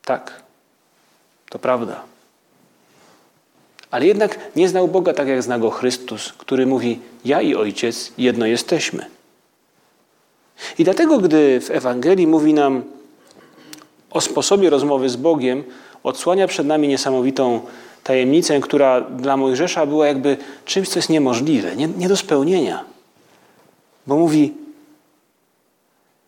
Tak, 0.04 0.42
to 1.50 1.59
prawda. 1.59 2.02
Ale 3.90 4.06
jednak 4.06 4.38
nie 4.56 4.68
znał 4.68 4.88
Boga 4.88 5.14
tak, 5.14 5.28
jak 5.28 5.42
zna 5.42 5.59
go 5.59 5.71
Chrystus, 5.71 6.33
który 6.33 6.66
mówi: 6.66 7.00
Ja 7.25 7.42
i 7.42 7.54
Ojciec 7.54 8.12
jedno 8.18 8.47
jesteśmy. 8.47 9.06
I 10.78 10.85
dlatego, 10.85 11.18
gdy 11.18 11.61
w 11.61 11.71
Ewangelii 11.71 12.26
mówi 12.26 12.54
nam 12.54 12.85
o 14.11 14.21
sposobie 14.21 14.71
rozmowy 14.71 15.09
z 15.09 15.16
Bogiem, 15.16 15.64
odsłania 16.02 16.47
przed 16.47 16.66
nami 16.66 16.88
niesamowitą 16.88 17.61
tajemnicę, 18.07 18.61
która 18.61 19.01
dla 19.01 19.37
Mojżesza 19.37 19.87
była 19.87 20.07
jakby 20.07 20.37
czymś, 20.65 20.89
co 20.89 20.99
jest 20.99 21.11
niemożliwe, 21.11 21.77
nie, 21.77 21.89
nie 21.89 22.09
do 22.09 22.17
spełnienia. 22.17 22.85
Bo 24.07 24.17
mówi: 24.17 24.55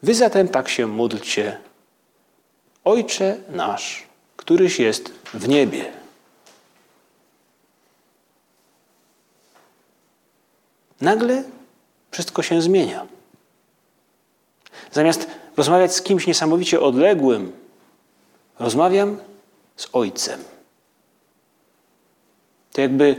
Wy 0.02 0.14
zatem 0.14 0.48
tak 0.48 0.68
się 0.68 0.86
módlcie, 0.86 1.58
Ojcze 2.84 3.36
nasz, 3.50 4.06
któryś 4.36 4.78
jest 4.78 5.12
w 5.34 5.48
niebie. 5.48 5.92
Nagle 11.00 11.44
wszystko 12.10 12.42
się 12.42 12.62
zmienia. 12.62 13.06
Zamiast 14.92 15.26
rozmawiać 15.56 15.94
z 15.94 16.02
kimś 16.02 16.26
niesamowicie 16.26 16.80
odległym, 16.80 17.52
rozmawiam 18.58 19.18
z 19.76 19.88
Ojcem. 19.92 20.57
To 22.78 22.82
jakby 22.82 23.16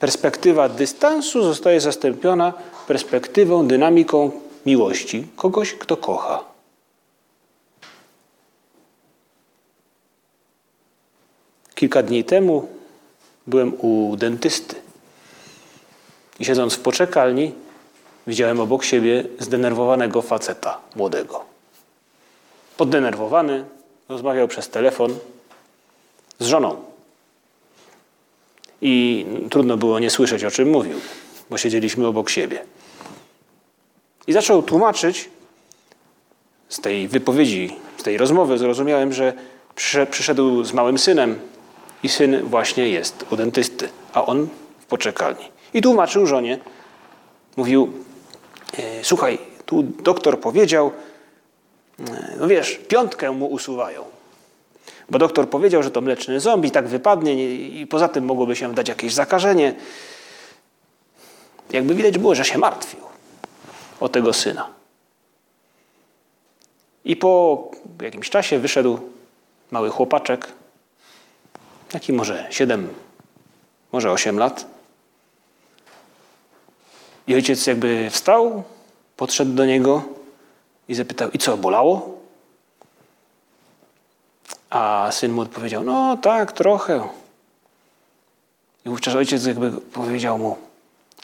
perspektywa 0.00 0.68
dystansu 0.68 1.42
zostaje 1.42 1.80
zastąpiona 1.80 2.52
perspektywą, 2.86 3.66
dynamiką 3.66 4.30
miłości 4.66 5.26
kogoś, 5.36 5.74
kto 5.74 5.96
kocha. 5.96 6.44
Kilka 11.74 12.02
dni 12.02 12.24
temu 12.24 12.68
byłem 13.46 13.80
u 13.80 14.16
dentysty 14.16 14.76
i 16.40 16.44
siedząc 16.44 16.74
w 16.74 16.80
poczekalni, 16.80 17.54
widziałem 18.26 18.60
obok 18.60 18.84
siebie 18.84 19.24
zdenerwowanego 19.38 20.22
faceta 20.22 20.80
młodego. 20.94 21.44
Poddenerwowany, 22.76 23.64
rozmawiał 24.08 24.48
przez 24.48 24.68
telefon 24.68 25.18
z 26.38 26.46
żoną. 26.46 26.85
I 28.82 29.26
trudno 29.50 29.76
było 29.76 29.98
nie 29.98 30.10
słyszeć, 30.10 30.44
o 30.44 30.50
czym 30.50 30.70
mówił, 30.70 31.00
bo 31.50 31.58
siedzieliśmy 31.58 32.06
obok 32.06 32.30
siebie. 32.30 32.64
I 34.26 34.32
zaczął 34.32 34.62
tłumaczyć 34.62 35.30
z 36.68 36.80
tej 36.80 37.08
wypowiedzi, 37.08 37.76
z 37.96 38.02
tej 38.02 38.18
rozmowy, 38.18 38.58
zrozumiałem, 38.58 39.12
że 39.12 39.32
przyszedł 40.10 40.64
z 40.64 40.72
małym 40.72 40.98
synem 40.98 41.38
i 42.02 42.08
syn 42.08 42.42
właśnie 42.42 42.88
jest 42.88 43.24
u 43.30 43.36
dentysty, 43.36 43.88
a 44.12 44.26
on 44.26 44.48
w 44.78 44.86
poczekalni. 44.86 45.44
I 45.74 45.82
tłumaczył 45.82 46.26
żonie, 46.26 46.58
mówił, 47.56 47.92
e, 48.78 49.04
słuchaj, 49.04 49.38
tu 49.66 49.82
doktor 49.82 50.40
powiedział, 50.40 50.92
e, 52.00 52.36
no 52.40 52.48
wiesz, 52.48 52.80
piątkę 52.88 53.32
mu 53.32 53.46
usuwają. 53.46 54.15
Bo 55.10 55.18
doktor 55.18 55.50
powiedział, 55.50 55.82
że 55.82 55.90
to 55.90 56.00
mleczny 56.00 56.40
zombie, 56.40 56.70
tak 56.70 56.88
wypadnie 56.88 57.54
i 57.54 57.86
poza 57.86 58.08
tym 58.08 58.24
mogłoby 58.24 58.56
się 58.56 58.74
dać 58.74 58.88
jakieś 58.88 59.14
zakażenie. 59.14 59.74
Jakby 61.70 61.94
widać 61.94 62.18
było, 62.18 62.34
że 62.34 62.44
się 62.44 62.58
martwił 62.58 63.00
o 64.00 64.08
tego 64.08 64.32
syna. 64.32 64.68
I 67.04 67.16
po 67.16 67.62
jakimś 68.02 68.30
czasie 68.30 68.58
wyszedł 68.58 68.98
mały 69.70 69.90
chłopaczek, 69.90 70.52
taki 71.88 72.12
może 72.12 72.46
7, 72.50 72.88
może 73.92 74.12
8 74.12 74.38
lat. 74.38 74.66
I 77.26 77.34
ojciec 77.34 77.66
jakby 77.66 78.10
wstał, 78.10 78.62
podszedł 79.16 79.52
do 79.52 79.66
niego 79.66 80.02
i 80.88 80.94
zapytał, 80.94 81.30
i 81.30 81.38
co, 81.38 81.56
bolało? 81.56 82.15
A 84.70 85.08
syn 85.12 85.32
mu 85.32 85.40
odpowiedział, 85.40 85.84
no 85.84 86.16
tak, 86.16 86.52
trochę. 86.52 87.08
I 88.86 88.88
wówczas 88.88 89.14
ojciec 89.14 89.46
jakby 89.46 89.72
powiedział 89.72 90.38
mu, 90.38 90.56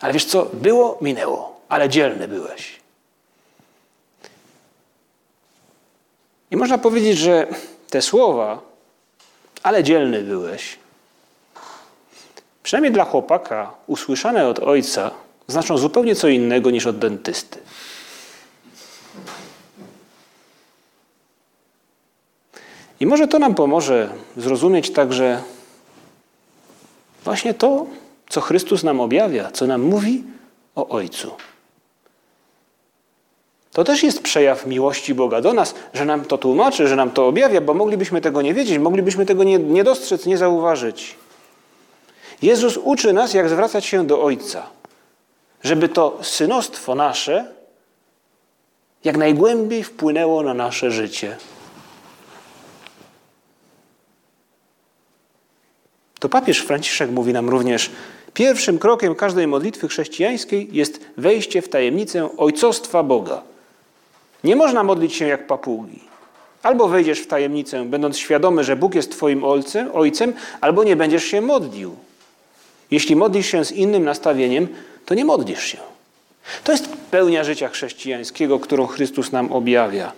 ale 0.01 0.13
wiesz 0.13 0.25
co, 0.25 0.47
było, 0.53 0.99
minęło, 1.01 1.61
ale 1.69 1.89
dzielny 1.89 2.29
byłeś. 2.29 2.81
I 6.51 6.57
można 6.57 6.79
powiedzieć, 6.79 7.19
że 7.19 7.47
te 7.91 8.03
słowa, 8.03 8.61
ale 9.63 9.85
dzielny 9.85 10.23
byłeś, 10.23 10.79
przynajmniej 12.63 12.93
dla 12.93 13.05
chłopaka, 13.05 13.75
usłyszane 13.87 14.49
od 14.49 14.59
ojca, 14.59 15.11
znaczą 15.49 15.79
zupełnie 15.79 16.15
co 16.15 16.29
innego 16.29 16.71
niż 16.71 16.87
od 16.87 16.99
dentysty. 16.99 17.59
I 23.03 23.07
może 23.07 23.29
to 23.29 23.39
nam 23.39 23.55
pomoże 23.55 24.09
zrozumieć 24.37 24.91
także 24.91 25.43
właśnie 27.25 27.55
to, 27.55 27.87
co 28.29 28.41
Chrystus 28.41 28.83
nam 28.83 29.01
objawia, 29.01 29.51
co 29.51 29.67
nam 29.67 29.83
mówi 29.83 30.25
o 30.75 30.89
Ojcu. 30.89 31.31
To 33.73 33.85
też 33.85 34.03
jest 34.03 34.23
przejaw 34.23 34.67
miłości 34.67 35.15
Boga 35.15 35.41
do 35.41 35.53
nas, 35.53 35.75
że 35.95 36.05
nam 36.05 36.25
to 36.25 36.39
tłumaczy, 36.39 36.89
że 36.89 36.97
nam 36.97 37.11
to 37.11 37.27
objawia, 37.27 37.61
bo 37.61 37.75
moglibyśmy 37.75 38.21
tego 38.21 38.43
nie 38.43 38.55
wiedzieć, 38.55 38.79
moglibyśmy 38.79 39.27
tego 39.27 39.45
nie, 39.45 39.59
nie 39.59 39.85
dostrzec, 39.85 40.27
nie 40.27 40.39
zauważyć. 40.39 41.17
Jezus 42.43 42.77
uczy 42.77 43.13
nas, 43.13 43.35
jak 43.35 43.49
zwracać 43.49 43.85
się 43.85 44.07
do 44.07 44.23
Ojca, 44.23 44.67
żeby 45.63 45.89
to 45.89 46.19
synostwo 46.23 46.95
nasze 46.95 47.47
jak 49.05 49.17
najgłębiej 49.17 49.85
wpłynęło 49.85 50.43
na 50.43 50.55
nasze 50.55 50.91
życie. 50.91 51.37
To 56.23 56.29
papież 56.29 56.59
Franciszek 56.59 57.11
mówi 57.11 57.33
nam 57.33 57.49
również, 57.49 57.91
pierwszym 58.35 58.79
krokiem 58.79 59.15
każdej 59.15 59.47
modlitwy 59.47 59.89
chrześcijańskiej 59.89 60.69
jest 60.73 61.01
wejście 61.17 61.63
w 61.63 61.69
tajemnicę 61.69 62.37
ojcostwa 62.37 63.03
Boga. 63.03 63.43
Nie 64.45 64.57
można 64.57 64.85
modlić 64.85 65.15
się 65.15 65.27
jak 65.27 65.47
papugi. 65.47 66.01
Albo 66.63 66.89
wejdziesz 66.89 67.21
w 67.21 67.27
tajemnicę, 67.27 67.85
będąc 67.85 68.19
świadomy, 68.19 68.65
że 68.65 68.77
Bóg 68.77 68.95
jest 68.95 69.13
Twoim 69.13 69.45
ojcem, 69.45 69.91
ojcem, 69.95 70.33
albo 70.61 70.85
nie 70.85 70.97
będziesz 70.97 71.25
się 71.25 71.41
modlił. 71.41 71.97
Jeśli 72.91 73.17
modlisz 73.17 73.47
się 73.47 73.65
z 73.65 73.73
innym 73.73 74.05
nastawieniem, 74.05 74.69
to 75.07 75.15
nie 75.15 75.25
modlisz 75.25 75.65
się. 75.65 75.79
To 76.65 76.73
jest 76.73 76.89
pełnia 77.11 77.45
życia 77.45 77.69
chrześcijańskiego, 77.69 78.61
którą 78.61 78.87
Chrystus 78.87 79.33
nam 79.33 79.53
objawia. 79.53 80.13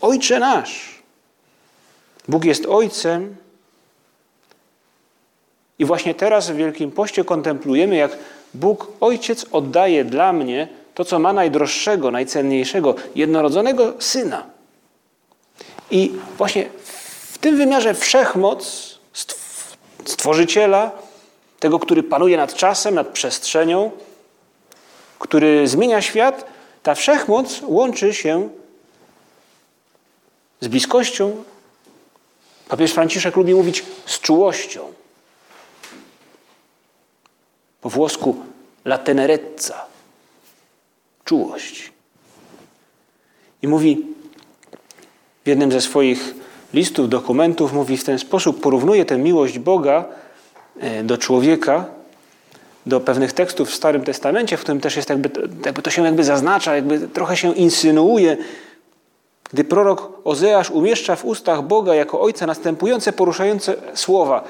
Ojcze 0.00 0.38
nasz. 0.38 1.02
Bóg 2.28 2.44
jest 2.44 2.66
Ojcem, 2.66 3.36
i 5.80 5.84
właśnie 5.84 6.14
teraz 6.14 6.50
w 6.50 6.56
Wielkim 6.56 6.92
Poście 6.92 7.24
kontemplujemy, 7.24 7.96
jak 7.96 8.18
Bóg 8.54 8.92
Ojciec 9.00 9.46
oddaje 9.52 10.04
dla 10.04 10.32
mnie 10.32 10.68
to, 10.94 11.04
co 11.04 11.18
ma 11.18 11.32
najdroższego, 11.32 12.10
najcenniejszego, 12.10 12.94
jednorodzonego 13.14 13.92
Syna. 13.98 14.46
I 15.90 16.12
właśnie 16.38 16.68
w 17.32 17.38
tym 17.38 17.56
wymiarze 17.56 17.94
wszechmoc 17.94 18.90
Stworzyciela, 20.04 20.90
tego, 21.60 21.78
który 21.78 22.02
panuje 22.02 22.36
nad 22.36 22.54
czasem, 22.54 22.94
nad 22.94 23.08
przestrzenią, 23.08 23.90
który 25.18 25.68
zmienia 25.68 26.02
świat, 26.02 26.44
ta 26.82 26.94
wszechmoc 26.94 27.60
łączy 27.62 28.14
się 28.14 28.48
z 30.60 30.68
bliskością. 30.68 31.44
Papież 32.68 32.92
Franciszek 32.92 33.36
lubi 33.36 33.54
mówić 33.54 33.84
z 34.06 34.20
czułością 34.20 34.92
po 37.80 37.90
włosku 37.90 38.36
la 38.84 38.98
tenerezza, 38.98 39.86
czułość. 41.24 41.92
I 43.62 43.68
mówi 43.68 44.06
w 45.44 45.48
jednym 45.48 45.72
ze 45.72 45.80
swoich 45.80 46.34
listów, 46.74 47.08
dokumentów, 47.08 47.72
mówi 47.72 47.96
w 47.96 48.04
ten 48.04 48.18
sposób, 48.18 48.60
porównuje 48.60 49.04
tę 49.04 49.18
miłość 49.18 49.58
Boga 49.58 50.04
e, 50.80 51.04
do 51.04 51.18
człowieka, 51.18 51.84
do 52.86 53.00
pewnych 53.00 53.32
tekstów 53.32 53.70
w 53.70 53.74
Starym 53.74 54.04
Testamencie, 54.04 54.56
w 54.56 54.60
którym 54.60 54.80
też 54.80 54.96
jest 54.96 55.10
jakby, 55.10 55.30
jakby 55.64 55.82
to 55.82 55.90
się 55.90 56.04
jakby 56.04 56.24
zaznacza, 56.24 56.74
jakby 56.74 57.08
trochę 57.08 57.36
się 57.36 57.54
insynuuje, 57.54 58.36
Gdy 59.52 59.64
prorok 59.64 60.12
Ozeasz 60.24 60.70
umieszcza 60.70 61.16
w 61.16 61.24
ustach 61.24 61.62
Boga 61.62 61.94
jako 61.94 62.20
Ojca 62.20 62.46
następujące 62.46 63.12
poruszające 63.12 63.74
słowa, 63.94 64.44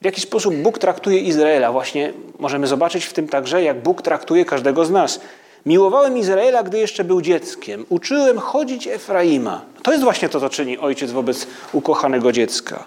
w 0.00 0.04
jaki 0.04 0.20
sposób 0.20 0.54
Bóg 0.54 0.78
traktuje 0.78 1.18
Izraela. 1.18 1.72
Właśnie 1.72 2.12
możemy 2.38 2.66
zobaczyć 2.66 3.04
w 3.04 3.12
tym 3.12 3.28
także, 3.28 3.62
jak 3.62 3.82
Bóg 3.82 4.02
traktuje 4.02 4.44
każdego 4.44 4.84
z 4.84 4.90
nas. 4.90 5.20
Miłowałem 5.66 6.18
Izraela, 6.18 6.62
gdy 6.62 6.78
jeszcze 6.78 7.04
był 7.04 7.20
dzieckiem. 7.20 7.86
Uczyłem 7.88 8.38
chodzić 8.38 8.86
Efraima. 8.86 9.64
To 9.82 9.92
jest 9.92 10.04
właśnie 10.04 10.28
to, 10.28 10.40
co 10.40 10.50
czyni 10.50 10.78
ojciec 10.78 11.10
wobec 11.10 11.46
ukochanego 11.72 12.32
dziecka. 12.32 12.84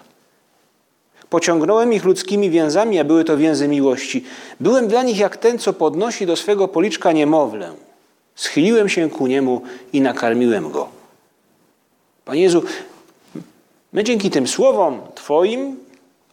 Pociągnąłem 1.30 1.92
ich 1.92 2.04
ludzkimi 2.04 2.50
więzami, 2.50 2.98
a 2.98 3.04
były 3.04 3.24
to 3.24 3.36
więzy 3.36 3.68
miłości. 3.68 4.24
Byłem 4.60 4.88
dla 4.88 5.02
nich 5.02 5.18
jak 5.18 5.36
ten, 5.36 5.58
co 5.58 5.72
podnosi 5.72 6.26
do 6.26 6.36
swego 6.36 6.68
policzka 6.68 7.12
niemowlę. 7.12 7.72
Schyliłem 8.34 8.88
się 8.88 9.10
ku 9.10 9.26
niemu 9.26 9.62
i 9.92 10.00
nakarmiłem 10.00 10.70
go. 10.70 10.88
Panie 12.24 12.42
Jezu, 12.42 12.62
my 13.92 14.04
dzięki 14.04 14.30
tym 14.30 14.48
słowom 14.48 15.00
Twoim, 15.14 15.76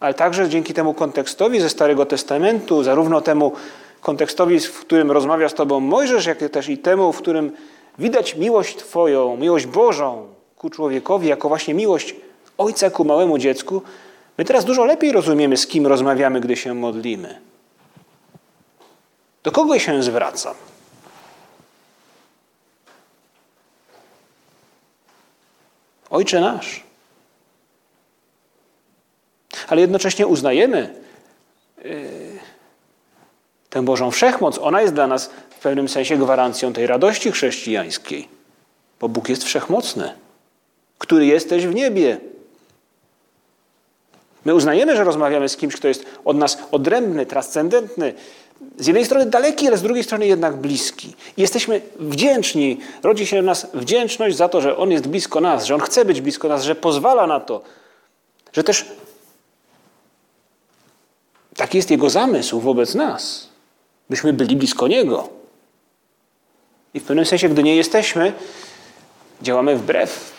ale 0.02 0.14
także 0.14 0.48
dzięki 0.48 0.74
temu 0.74 0.94
kontekstowi 0.94 1.60
ze 1.60 1.70
Starego 1.70 2.06
Testamentu, 2.06 2.82
zarówno 2.82 3.20
temu 3.20 3.52
kontekstowi, 4.00 4.60
w 4.60 4.80
którym 4.80 5.10
rozmawia 5.10 5.48
z 5.48 5.54
Tobą 5.54 5.80
Mojżesz, 5.80 6.26
jak 6.26 6.38
też 6.38 6.68
i 6.68 6.78
temu, 6.78 7.12
w 7.12 7.18
którym 7.18 7.52
widać 7.98 8.36
miłość 8.36 8.76
Twoją, 8.76 9.36
miłość 9.36 9.66
Bożą 9.66 10.26
ku 10.56 10.70
człowiekowi, 10.70 11.28
jako 11.28 11.48
właśnie 11.48 11.74
miłość 11.74 12.16
Ojca 12.58 12.90
ku 12.90 13.04
małemu 13.04 13.38
dziecku, 13.38 13.82
my 14.38 14.44
teraz 14.44 14.64
dużo 14.64 14.84
lepiej 14.84 15.12
rozumiemy, 15.12 15.56
z 15.56 15.66
kim 15.66 15.86
rozmawiamy, 15.86 16.40
gdy 16.40 16.56
się 16.56 16.74
modlimy. 16.74 17.40
Do 19.42 19.52
kogo 19.52 19.78
się 19.78 20.02
zwracam? 20.02 20.54
Ojcze 26.10 26.40
nasz. 26.40 26.91
Ale 29.72 29.80
jednocześnie 29.80 30.26
uznajemy 30.26 30.94
yy, 31.84 31.92
tę 33.70 33.82
Bożą 33.82 34.10
wszechmoc. 34.10 34.58
Ona 34.58 34.82
jest 34.82 34.94
dla 34.94 35.06
nas 35.06 35.30
w 35.50 35.58
pewnym 35.58 35.88
sensie 35.88 36.16
gwarancją 36.16 36.72
tej 36.72 36.86
radości 36.86 37.32
chrześcijańskiej, 37.32 38.28
bo 39.00 39.08
Bóg 39.08 39.28
jest 39.28 39.44
wszechmocny, 39.44 40.12
który 40.98 41.26
jesteś 41.26 41.66
w 41.66 41.74
niebie. 41.74 42.18
My 44.44 44.54
uznajemy, 44.54 44.96
że 44.96 45.04
rozmawiamy 45.04 45.48
z 45.48 45.56
kimś, 45.56 45.76
kto 45.76 45.88
jest 45.88 46.06
od 46.24 46.36
nas 46.36 46.58
odrębny, 46.70 47.26
transcendentny, 47.26 48.14
z 48.78 48.86
jednej 48.86 49.04
strony 49.04 49.26
daleki, 49.26 49.66
ale 49.68 49.76
z 49.76 49.82
drugiej 49.82 50.04
strony 50.04 50.26
jednak 50.26 50.56
bliski. 50.56 51.14
Jesteśmy 51.36 51.80
wdzięczni, 52.00 52.80
rodzi 53.02 53.26
się 53.26 53.42
w 53.42 53.44
nas 53.44 53.66
wdzięczność 53.74 54.36
za 54.36 54.48
to, 54.48 54.60
że 54.60 54.76
On 54.76 54.90
jest 54.90 55.06
blisko 55.06 55.40
nas, 55.40 55.64
że 55.64 55.74
On 55.74 55.80
chce 55.80 56.04
być 56.04 56.20
blisko 56.20 56.48
nas, 56.48 56.62
że 56.62 56.74
pozwala 56.74 57.26
na 57.26 57.40
to, 57.40 57.62
że 58.52 58.64
też 58.64 58.86
taki 61.62 61.78
jest 61.78 61.90
Jego 61.90 62.10
zamysł 62.10 62.60
wobec 62.60 62.94
nas, 62.94 63.48
byśmy 64.10 64.32
byli 64.32 64.56
blisko 64.56 64.88
Niego. 64.88 65.28
I 66.94 67.00
w 67.00 67.04
pewnym 67.04 67.26
sensie, 67.26 67.48
gdy 67.48 67.62
nie 67.62 67.76
jesteśmy, 67.76 68.32
działamy 69.42 69.76
wbrew 69.76 70.32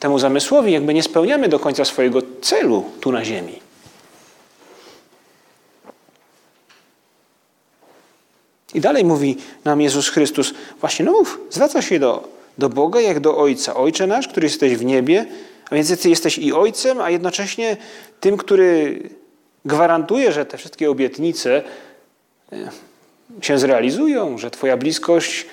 temu 0.00 0.18
zamysłowi, 0.18 0.72
jakby 0.72 0.94
nie 0.94 1.02
spełniamy 1.02 1.48
do 1.48 1.58
końca 1.58 1.84
swojego 1.84 2.20
celu 2.40 2.84
tu 3.00 3.12
na 3.12 3.24
ziemi. 3.24 3.60
I 8.74 8.80
dalej 8.80 9.04
mówi 9.04 9.36
nam 9.64 9.80
Jezus 9.80 10.08
Chrystus, 10.08 10.54
właśnie 10.80 11.04
no 11.04 11.12
mów, 11.12 11.40
zwraca 11.50 11.82
się 11.82 11.98
do, 11.98 12.28
do 12.58 12.68
Boga 12.68 13.00
jak 13.00 13.20
do 13.20 13.36
Ojca. 13.36 13.74
Ojcze 13.74 14.06
nasz, 14.06 14.28
który 14.28 14.46
jesteś 14.46 14.76
w 14.76 14.84
niebie, 14.84 15.26
a 15.70 15.74
więc 15.74 16.00
Ty 16.00 16.08
jesteś 16.08 16.38
i 16.38 16.52
Ojcem, 16.52 17.00
a 17.00 17.10
jednocześnie 17.10 17.76
tym, 18.20 18.36
który 18.36 18.98
gwarantuje, 19.64 20.32
że 20.32 20.46
te 20.46 20.58
wszystkie 20.58 20.90
obietnice 20.90 21.62
e, 22.52 22.70
się 23.40 23.58
zrealizują, 23.58 24.38
że 24.38 24.50
Twoja 24.50 24.76
bliskość, 24.76 25.46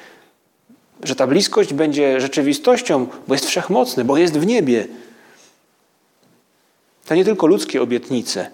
że 1.04 1.16
ta 1.16 1.28
bliskość 1.28 1.74
będzie 1.74 2.22
rzeczywistością, 2.22 3.08
bo 3.28 3.34
jest 3.34 3.46
wszechmocny, 3.46 4.06
bo 4.06 4.18
jest 4.18 4.38
w 4.38 4.46
niebie. 4.46 4.88
To 7.06 7.16
nie 7.16 7.26
tylko 7.26 7.48
ludzkie 7.48 7.82
obietnice. 7.82 8.50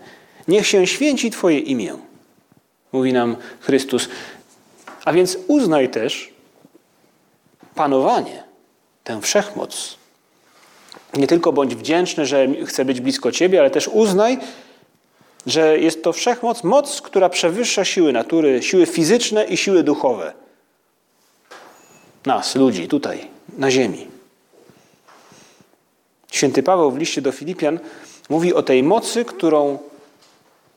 Niech 0.47 0.67
się 0.67 0.87
święci 0.87 1.31
Twoje 1.31 1.59
imię, 1.59 1.97
mówi 2.91 3.13
nam 3.13 3.35
Chrystus. 3.59 4.09
A 5.05 5.13
więc 5.13 5.37
uznaj 5.47 5.89
też 5.89 6.33
panowanie, 7.75 8.43
tę 9.03 9.21
wszechmoc. 9.21 9.97
Nie 11.13 11.27
tylko 11.27 11.53
bądź 11.53 11.75
wdzięczny, 11.75 12.25
że 12.25 12.47
chcę 12.65 12.85
być 12.85 13.01
blisko 13.01 13.31
Ciebie, 13.31 13.59
ale 13.59 13.69
też 13.69 13.87
uznaj, 13.87 14.39
że 15.45 15.79
jest 15.79 16.03
to 16.03 16.13
wszechmoc, 16.13 16.63
moc, 16.63 17.01
która 17.01 17.29
przewyższa 17.29 17.85
siły 17.85 18.13
natury, 18.13 18.63
siły 18.63 18.85
fizyczne 18.85 19.45
i 19.45 19.57
siły 19.57 19.83
duchowe. 19.83 20.33
Nas, 22.25 22.55
ludzi, 22.55 22.87
tutaj, 22.87 23.27
na 23.57 23.71
ziemi. 23.71 24.07
Święty 26.31 26.63
Paweł 26.63 26.91
w 26.91 26.97
liście 26.97 27.21
do 27.21 27.31
Filipian 27.31 27.79
mówi 28.29 28.53
o 28.53 28.63
tej 28.63 28.83
mocy, 28.83 29.25
którą, 29.25 29.79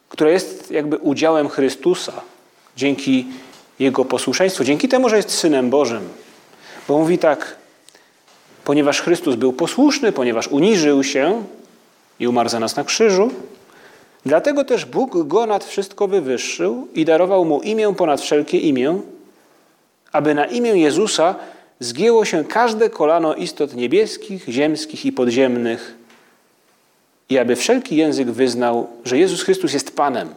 która 0.09 0.31
jest 0.31 0.70
jakby 0.70 0.96
udziałem 0.96 1.48
Chrystusa 1.48 2.12
dzięki 2.76 3.26
jego 3.78 4.04
posłuszeństwo, 4.04 4.64
dzięki 4.64 4.88
temu, 4.88 5.09
że 5.09 5.16
jest 5.16 5.31
Synem 5.31 5.70
Bożym. 5.70 6.09
Bo 6.88 6.98
mówi 6.98 7.18
tak, 7.18 7.57
ponieważ 8.64 9.00
Chrystus 9.00 9.35
był 9.35 9.52
posłuszny, 9.52 10.12
ponieważ 10.12 10.48
uniżył 10.48 11.04
się 11.04 11.44
i 12.20 12.28
umarł 12.28 12.48
za 12.48 12.61
nas 12.61 12.76
na 12.76 12.85
krzyżu, 12.85 13.31
dlatego 14.29 14.64
też 14.64 14.85
Bóg 14.85 15.27
go 15.27 15.47
nad 15.47 15.64
wszystko 15.64 16.09
wywyższył 16.09 16.88
i 16.95 17.05
darował 17.05 17.45
mu 17.45 17.61
imię 17.61 17.95
ponad 17.97 18.21
wszelkie 18.21 18.59
imię, 18.59 19.01
aby 20.12 20.35
na 20.35 20.45
imię 20.45 20.71
Jezusa 20.71 21.35
zgięło 21.81 22.25
się 22.25 22.45
każde 22.45 22.91
kolano 22.91 23.35
istot 23.35 23.75
niebieskich, 23.75 24.45
ziemskich 24.49 25.07
i 25.07 25.12
podziemnych 25.12 25.95
i 27.29 27.38
aby 27.38 27.57
wszelki 27.57 27.97
język 27.97 28.31
wyznał, 28.31 28.87
że 29.05 29.19
Jezus 29.19 29.43
Chrystus 29.43 29.73
jest 29.73 29.97
Panem. 29.97 30.35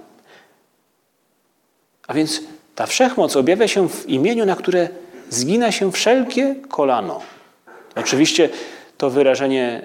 A 2.08 2.13
więc 2.13 2.41
ta 2.75 2.86
wszechmoc 2.86 3.36
objawia 3.36 3.67
się 3.67 3.89
w 3.89 4.10
imieniu, 4.10 4.45
na 4.45 4.56
które 4.56 4.89
zgina 5.30 5.71
się 5.71 5.91
wszelkie 5.91 6.56
kolano. 6.69 7.21
Oczywiście 7.95 8.49
to 8.97 9.10
wyrażenie, 9.10 9.82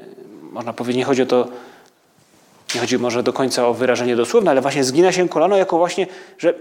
można 0.53 0.73
powiedzieć, 0.73 0.99
nie 0.99 1.05
chodzi 1.05 1.23
o 1.23 1.27
to, 1.27 1.49
nie 2.77 2.81
chodzi 2.81 2.99
może 2.99 3.23
do 3.23 3.33
końca 3.33 3.69
o 3.69 3.75
wyrażenie 3.75 4.17
dosłowne, 4.17 4.51
ale 4.51 4.61
właśnie 4.61 4.85
zgina 4.85 5.13
się 5.13 5.29
kolano 5.29 5.57
jako 5.57 5.79
właśnie, 5.79 6.07
że 6.39 6.55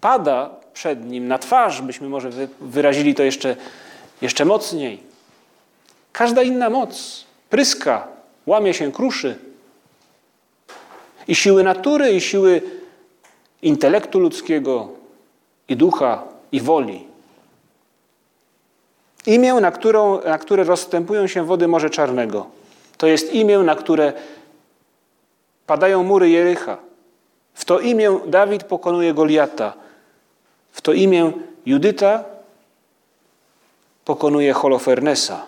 pada 0.00 0.50
przed 0.72 1.10
nim 1.10 1.28
na 1.28 1.38
twarz, 1.38 1.82
byśmy 1.82 2.08
może 2.08 2.30
wyrazili 2.60 3.14
to 3.14 3.22
jeszcze, 3.22 3.56
jeszcze 4.22 4.44
mocniej. 4.44 5.02
Każda 6.12 6.42
inna 6.42 6.70
moc 6.70 7.24
pryska, 7.50 8.08
łamie 8.46 8.74
się, 8.74 8.92
kruszy. 8.92 9.38
I 11.28 11.34
siły 11.34 11.62
natury, 11.62 12.12
i 12.12 12.20
siły 12.20 12.62
intelektu 13.62 14.18
ludzkiego, 14.20 14.88
i 15.68 15.76
ducha, 15.76 16.22
i 16.52 16.60
woli. 16.60 17.06
Imię, 19.26 19.54
na, 19.54 19.70
którą, 19.70 20.20
na 20.22 20.38
które 20.38 20.64
rozstępują 20.64 21.26
się 21.26 21.44
wody 21.44 21.68
Morza 21.68 21.90
Czarnego. 21.90 22.46
To 22.98 23.06
jest 23.06 23.32
imię, 23.32 23.58
na 23.58 23.74
które 23.76 24.12
padają 25.68 26.02
mury 26.02 26.30
Jericha. 26.30 26.78
W 27.54 27.64
to 27.64 27.80
imię 27.80 28.18
Dawid 28.26 28.64
pokonuje 28.64 29.14
Goliata. 29.14 29.74
W 30.72 30.80
to 30.80 30.92
imię 30.92 31.32
Judyta 31.66 32.24
pokonuje 34.04 34.52
Holofernesa. 34.52 35.46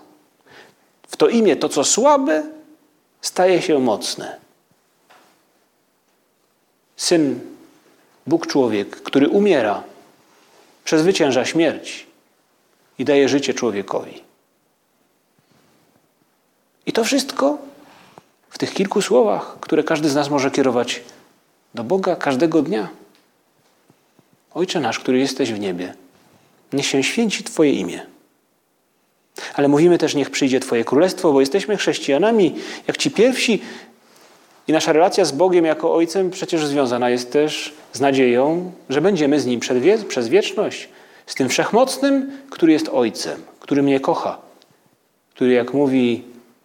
W 1.09 1.17
to 1.17 1.29
imię 1.29 1.57
to, 1.57 1.69
co 1.69 1.85
słabe, 1.85 2.43
staje 3.21 3.63
się 3.63 3.79
mocne. 3.79 4.39
Syn, 6.97 7.41
Bóg 8.27 8.47
człowiek, 8.47 8.97
który 9.03 9.29
umiera, 9.29 9.83
przezwycięża 10.85 11.45
śmierć 11.45 12.07
i 12.99 13.05
daje 13.05 13.29
życie 13.29 13.55
człowiekowi. 13.55 14.23
I 16.87 16.93
to 16.93 17.05
wszystko 17.05 17.70
w 18.51 18.59
tych 18.59 18.75
kilku 18.75 19.03
słowach, 19.03 19.57
które 19.61 19.85
każdy 19.85 20.09
z 20.09 20.15
nas 20.15 20.31
może 20.31 20.51
kierować 20.51 21.01
do 21.75 21.85
Boga 21.85 22.17
każdego 22.17 22.63
dnia. 22.63 22.89
Ojcze 24.55 24.81
nasz, 24.81 24.99
który 24.99 25.19
jesteś 25.19 25.53
w 25.53 25.59
niebie, 25.59 25.95
niech 26.73 26.87
się 26.87 27.03
święci 27.03 27.45
Twoje 27.45 27.73
imię. 27.73 28.07
Ale 29.55 29.69
mówimy 29.69 29.99
też, 29.99 30.15
niech 30.15 30.31
przyjdzie 30.31 30.61
Twoje 30.61 30.85
królestwo, 30.85 31.33
bo 31.33 31.41
jesteśmy 31.41 31.77
chrześcijanami, 31.77 32.55
jak 32.87 32.97
ci 32.97 33.11
pierwsi. 33.11 33.63
I 34.69 34.73
nasza 34.73 34.93
relacja 34.93 35.25
z 35.25 35.33
Bogiem 35.33 35.65
jako 35.65 35.95
Ojcem 35.95 36.31
przecież 36.31 36.67
związana 36.67 37.11
jest 37.11 37.33
też 37.33 37.75
z 37.93 38.01
nadzieją, 38.01 38.73
że 38.89 39.01
będziemy 39.01 39.41
z 39.41 39.47
Nim 39.47 39.61
przez 40.09 40.29
wieczność, 40.29 40.89
z 41.27 41.35
tym 41.35 41.49
wszechmocnym, 41.49 42.33
który 42.51 42.73
jest 42.73 42.89
Ojcem, 42.89 43.43
który 43.61 43.83
mnie 43.83 44.01
kocha, 44.01 44.39
który, 45.35 45.53
jak 45.53 45.75
mówi 45.75 46.25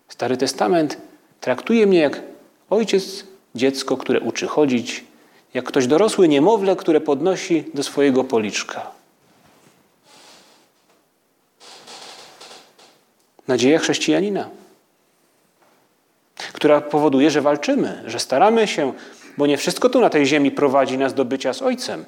Stary 0.10 0.38
Testament, 0.38 0.98
traktuje 1.46 1.88
mnie 1.88 2.00
jak 2.00 2.22
ojciec 2.70 3.24
dziecko, 3.56 3.98
które 3.98 4.20
uczy 4.20 4.48
chodzić, 4.48 5.04
jak 5.54 5.66
ktoś 5.66 5.88
dorosły 5.88 6.28
niemowlę, 6.28 6.76
które 6.76 7.02
podnosi 7.02 7.64
do 7.74 7.84
swojego 7.84 8.24
policzka. 8.24 8.92
Nadzieja 13.48 13.80
chrześcijanina, 13.80 14.50
która 16.54 16.82
powoduje, 16.82 17.32
że 17.32 17.42
walczymy, 17.42 18.04
że 18.06 18.20
staramy 18.20 18.68
się, 18.68 18.94
bo 19.38 19.48
nie 19.48 19.58
wszystko 19.58 19.90
tu 19.90 20.02
na 20.02 20.10
tej 20.10 20.26
ziemi 20.26 20.52
prowadzi 20.52 20.98
nas 20.98 21.14
do 21.14 21.26
bycia 21.26 21.54
z 21.54 21.62
Ojcem. 21.62 22.06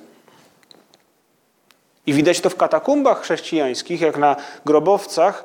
I 2.06 2.14
widać 2.14 2.42
to 2.42 2.50
w 2.50 2.56
katakumbach 2.56 3.22
chrześcijańskich, 3.22 4.02
jak 4.02 4.18
na 4.18 4.36
grobowcach 4.66 5.44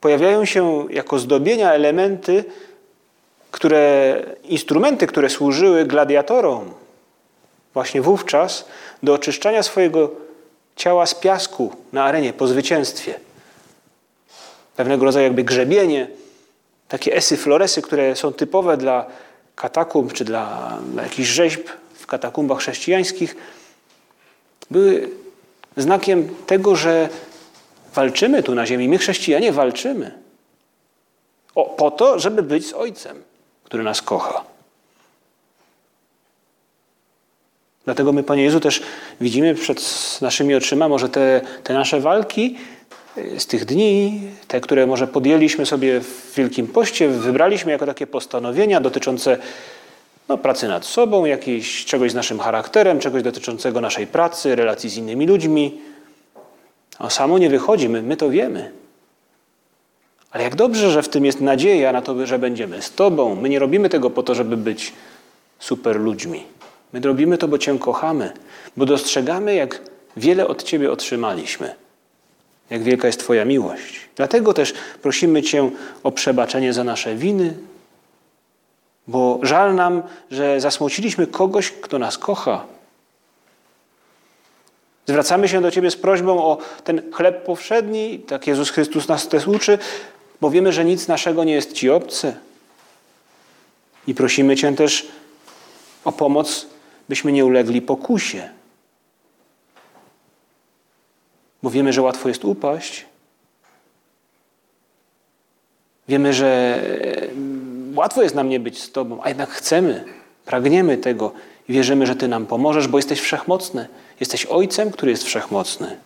pojawiają 0.00 0.44
się 0.44 0.86
jako 0.90 1.18
zdobienia 1.18 1.72
elementy, 1.72 2.44
które, 3.50 4.16
instrumenty, 4.44 5.06
które 5.06 5.30
służyły 5.30 5.84
gladiatorom 5.84 6.74
właśnie 7.74 8.02
wówczas 8.02 8.64
do 9.02 9.14
oczyszczania 9.14 9.62
swojego 9.62 10.10
ciała 10.76 11.06
z 11.06 11.14
piasku 11.14 11.72
na 11.92 12.04
arenie 12.04 12.32
po 12.32 12.46
zwycięstwie. 12.46 13.20
Pewnego 14.76 15.04
rodzaju 15.04 15.24
jakby 15.24 15.44
grzebienie, 15.44 16.08
takie 16.88 17.16
esy 17.16 17.36
floresy, 17.36 17.82
które 17.82 18.16
są 18.16 18.32
typowe 18.32 18.76
dla 18.76 19.06
katakumb 19.56 20.12
czy 20.12 20.24
dla, 20.24 20.78
dla 20.92 21.02
jakichś 21.02 21.28
rzeźb 21.28 21.60
w 21.94 22.06
katakumbach 22.06 22.58
chrześcijańskich, 22.58 23.36
były 24.70 25.10
znakiem 25.76 26.28
tego, 26.46 26.76
że 26.76 27.08
walczymy 27.98 28.42
tu 28.42 28.54
na 28.54 28.66
ziemi. 28.66 28.88
My, 28.88 28.98
chrześcijanie, 28.98 29.52
walczymy. 29.52 30.10
O, 31.54 31.64
po 31.64 31.90
to, 31.90 32.18
żeby 32.18 32.42
być 32.42 32.66
z 32.66 32.72
Ojcem, 32.72 33.22
który 33.64 33.82
nas 33.82 34.02
kocha. 34.02 34.44
Dlatego 37.84 38.12
my, 38.12 38.22
Panie 38.22 38.42
Jezu, 38.42 38.60
też 38.60 38.82
widzimy 39.20 39.54
przed 39.54 39.80
naszymi 40.20 40.54
oczyma 40.54 40.88
może 40.88 41.08
te, 41.08 41.40
te 41.64 41.74
nasze 41.74 42.00
walki 42.00 42.56
y, 43.18 43.40
z 43.40 43.46
tych 43.46 43.64
dni, 43.64 44.20
te, 44.48 44.60
które 44.60 44.86
może 44.86 45.06
podjęliśmy 45.06 45.66
sobie 45.66 46.00
w 46.00 46.34
Wielkim 46.36 46.66
Poście, 46.66 47.08
wybraliśmy 47.08 47.72
jako 47.72 47.86
takie 47.86 48.06
postanowienia 48.06 48.80
dotyczące 48.80 49.38
no, 50.28 50.38
pracy 50.38 50.68
nad 50.68 50.84
sobą, 50.84 51.24
jakiejś, 51.24 51.84
czegoś 51.84 52.10
z 52.10 52.14
naszym 52.14 52.38
charakterem, 52.38 53.00
czegoś 53.00 53.22
dotyczącego 53.22 53.80
naszej 53.80 54.06
pracy, 54.06 54.56
relacji 54.56 54.90
z 54.90 54.96
innymi 54.96 55.26
ludźmi. 55.26 55.87
A 56.98 57.10
samo 57.10 57.38
nie 57.38 57.50
wychodzi, 57.50 57.88
my, 57.88 58.02
my 58.02 58.16
to 58.16 58.30
wiemy. 58.30 58.72
Ale 60.30 60.44
jak 60.44 60.56
dobrze, 60.56 60.90
że 60.90 61.02
w 61.02 61.08
tym 61.08 61.24
jest 61.24 61.40
nadzieja 61.40 61.92
na 61.92 62.02
to, 62.02 62.26
że 62.26 62.38
będziemy 62.38 62.82
z 62.82 62.94
Tobą. 62.94 63.34
My 63.34 63.48
nie 63.48 63.58
robimy 63.58 63.88
tego 63.88 64.10
po 64.10 64.22
to, 64.22 64.34
żeby 64.34 64.56
być 64.56 64.92
super 65.58 66.00
ludźmi. 66.00 66.44
My 66.92 67.00
robimy 67.00 67.38
to, 67.38 67.48
bo 67.48 67.58
Cię 67.58 67.78
kochamy, 67.78 68.32
bo 68.76 68.86
dostrzegamy, 68.86 69.54
jak 69.54 69.80
wiele 70.16 70.46
od 70.46 70.62
Ciebie 70.62 70.92
otrzymaliśmy, 70.92 71.74
jak 72.70 72.82
wielka 72.82 73.06
jest 73.06 73.20
Twoja 73.20 73.44
miłość. 73.44 74.00
Dlatego 74.16 74.54
też 74.54 74.74
prosimy 75.02 75.42
Cię 75.42 75.70
o 76.02 76.12
przebaczenie 76.12 76.72
za 76.72 76.84
nasze 76.84 77.14
winy, 77.14 77.54
bo 79.08 79.40
żal 79.42 79.74
nam, 79.74 80.02
że 80.30 80.60
zasmuciliśmy 80.60 81.26
kogoś, 81.26 81.70
kto 81.70 81.98
nas 81.98 82.18
kocha. 82.18 82.66
Zwracamy 85.08 85.48
się 85.48 85.60
do 85.60 85.70
Ciebie 85.70 85.90
z 85.90 85.96
prośbą 85.96 86.44
o 86.44 86.58
ten 86.84 87.12
chleb 87.12 87.44
powszedni, 87.44 88.18
tak 88.18 88.46
Jezus 88.46 88.70
Chrystus 88.70 89.08
nas 89.08 89.28
też 89.28 89.46
uczy, 89.46 89.78
bo 90.40 90.50
wiemy, 90.50 90.72
że 90.72 90.84
nic 90.84 91.08
naszego 91.08 91.44
nie 91.44 91.52
jest 91.52 91.72
Ci 91.72 91.90
obce. 91.90 92.36
I 94.06 94.14
prosimy 94.14 94.56
Cię 94.56 94.72
też 94.72 95.08
o 96.04 96.12
pomoc, 96.12 96.66
byśmy 97.08 97.32
nie 97.32 97.44
ulegli 97.44 97.82
pokusie. 97.82 98.48
Bo 101.62 101.70
wiemy, 101.70 101.92
że 101.92 102.02
łatwo 102.02 102.28
jest 102.28 102.44
upaść. 102.44 103.06
Wiemy, 106.08 106.32
że 106.32 106.82
łatwo 107.94 108.22
jest 108.22 108.34
nam 108.34 108.48
nie 108.48 108.60
być 108.60 108.82
z 108.82 108.92
Tobą, 108.92 109.22
a 109.22 109.28
jednak 109.28 109.50
chcemy, 109.50 110.04
pragniemy 110.48 110.96
tego 110.96 111.32
i 111.68 111.72
wierzymy, 111.72 112.06
że 112.06 112.16
Ty 112.16 112.28
nam 112.28 112.46
pomożesz, 112.46 112.88
bo 112.88 112.98
jesteś 112.98 113.20
wszechmocny. 113.20 113.88
Jesteś 114.20 114.46
Ojcem, 114.46 114.90
który 114.90 115.10
jest 115.10 115.24
wszechmocny. 115.24 115.96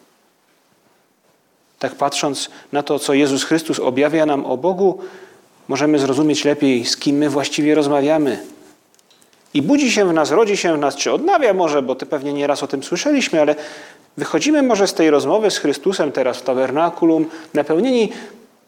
Tak 1.78 1.94
patrząc 1.94 2.50
na 2.72 2.83
to, 2.83 2.98
co 2.98 3.14
Jezus 3.14 3.44
Chrystus 3.44 3.78
objawia 3.78 4.26
nam 4.26 4.46
o 4.46 4.57
Bogu, 4.57 4.98
możemy 5.68 5.98
zrozumieć 5.98 6.44
lepiej, 6.44 6.85
z 6.85 6.96
kim 6.96 7.16
my 7.16 7.31
właściwie 7.31 7.74
rozmawiamy. 7.74 8.42
I 9.55 9.62
budzi 9.62 9.90
się 9.90 10.09
w 10.09 10.12
nas, 10.12 10.31
rodzi 10.31 10.57
się 10.57 10.76
w 10.76 10.78
nas, 10.78 10.96
czy 10.96 11.12
odnawia 11.12 11.55
może, 11.55 11.83
bo 11.83 11.94
ty 11.94 12.07
pewnie 12.07 12.33
nieraz 12.33 12.62
o 12.62 12.66
tym 12.66 12.83
słyszeliśmy, 12.83 13.40
ale 13.40 13.55
wychodzimy 14.16 14.62
może 14.62 14.87
z 14.87 14.94
tej 14.94 15.11
rozmowy 15.11 15.50
z 15.50 15.59
Chrystusem 15.59 16.12
teraz 16.12 16.38
w 16.38 16.42
tabernakulum, 16.42 17.26
napełnieni 17.55 18.12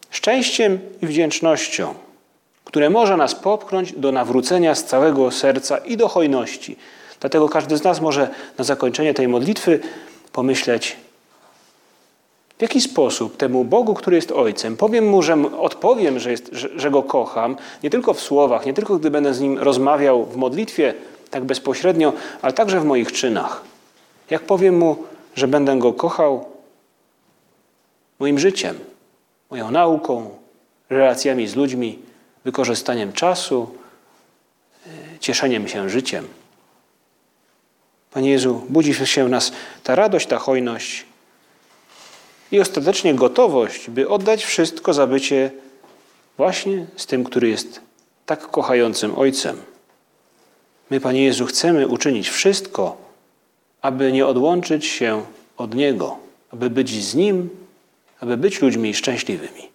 szczęściem 0.09 0.79
i 1.01 1.07
wdzięcznością, 1.07 1.93
które 2.65 2.89
może 2.89 3.17
nas 3.17 3.35
popchnąć 3.35 3.93
do 3.93 4.11
nawrócenia 4.11 4.75
z 4.75 4.83
całego 4.83 5.31
serca 5.31 5.77
i 5.77 5.97
do 5.97 6.07
hojności. 6.07 6.77
Dlatego 7.19 7.49
każdy 7.49 7.77
z 7.77 7.83
nas 7.83 8.01
może 8.01 8.29
na 8.57 8.63
zakończenie 8.63 9.13
tej 9.13 9.27
modlitwy 9.27 9.79
pomyśleć, 10.31 10.97
w 12.57 12.61
jaki 12.61 12.81
sposób 12.81 13.37
temu 13.37 13.65
Bogu, 13.65 13.93
który 13.93 14.15
jest 14.15 14.31
Ojcem, 14.31 14.77
powiem 14.77 15.07
Mu, 15.07 15.21
że 15.21 15.37
odpowiem, 15.59 16.19
że, 16.19 16.31
jest, 16.31 16.49
że, 16.51 16.69
że 16.75 16.91
Go 16.91 17.03
kocham, 17.03 17.57
nie 17.83 17.89
tylko 17.89 18.13
w 18.13 18.21
słowach, 18.21 18.65
nie 18.65 18.73
tylko 18.73 18.97
gdy 18.97 19.11
będę 19.11 19.33
z 19.33 19.39
Nim 19.39 19.57
rozmawiał 19.57 20.25
w 20.25 20.35
modlitwie, 20.35 20.93
tak 21.29 21.43
bezpośrednio, 21.43 22.13
ale 22.41 22.53
także 22.53 22.79
w 22.79 22.85
moich 22.85 23.11
czynach. 23.11 23.61
Jak 24.29 24.41
powiem 24.41 24.77
Mu, 24.77 24.97
że 25.35 25.47
będę 25.47 25.79
Go 25.79 25.93
kochał 25.93 26.45
moim 28.19 28.39
życiem, 28.39 28.79
moją 29.49 29.71
nauką, 29.71 30.29
relacjami 30.89 31.47
z 31.47 31.55
ludźmi, 31.55 31.99
wykorzystaniem 32.45 33.13
czasu, 33.13 33.75
e, 34.87 35.19
cieszeniem 35.19 35.67
się 35.67 35.89
życiem. 35.89 36.27
Panie 38.11 38.29
Jezu, 38.31 38.65
budzi 38.69 38.93
się 38.93 39.25
w 39.25 39.29
nas 39.29 39.51
ta 39.83 39.95
radość, 39.95 40.27
ta 40.27 40.37
hojność, 40.37 41.05
i 42.51 42.59
ostatecznie 42.59 43.13
gotowość, 43.13 43.89
by 43.89 44.09
oddać 44.09 44.45
wszystko 44.45 44.93
za 44.93 45.07
bycie 45.07 45.51
właśnie 46.37 46.85
z 46.95 47.05
tym, 47.05 47.23
który 47.23 47.49
jest 47.49 47.81
tak 48.25 48.51
kochającym 48.51 49.17
Ojcem. 49.17 49.61
My, 50.89 50.99
Panie 50.99 51.23
Jezu, 51.23 51.45
chcemy 51.45 51.87
uczynić 51.87 52.29
wszystko, 52.29 52.97
aby 53.81 54.11
nie 54.11 54.27
odłączyć 54.27 54.85
się 54.85 55.25
od 55.57 55.75
Niego, 55.75 56.17
aby 56.51 56.69
być 56.69 57.03
z 57.03 57.15
Nim, 57.15 57.49
aby 58.19 58.37
być 58.37 58.61
ludźmi 58.61 58.93
szczęśliwymi. 58.93 59.74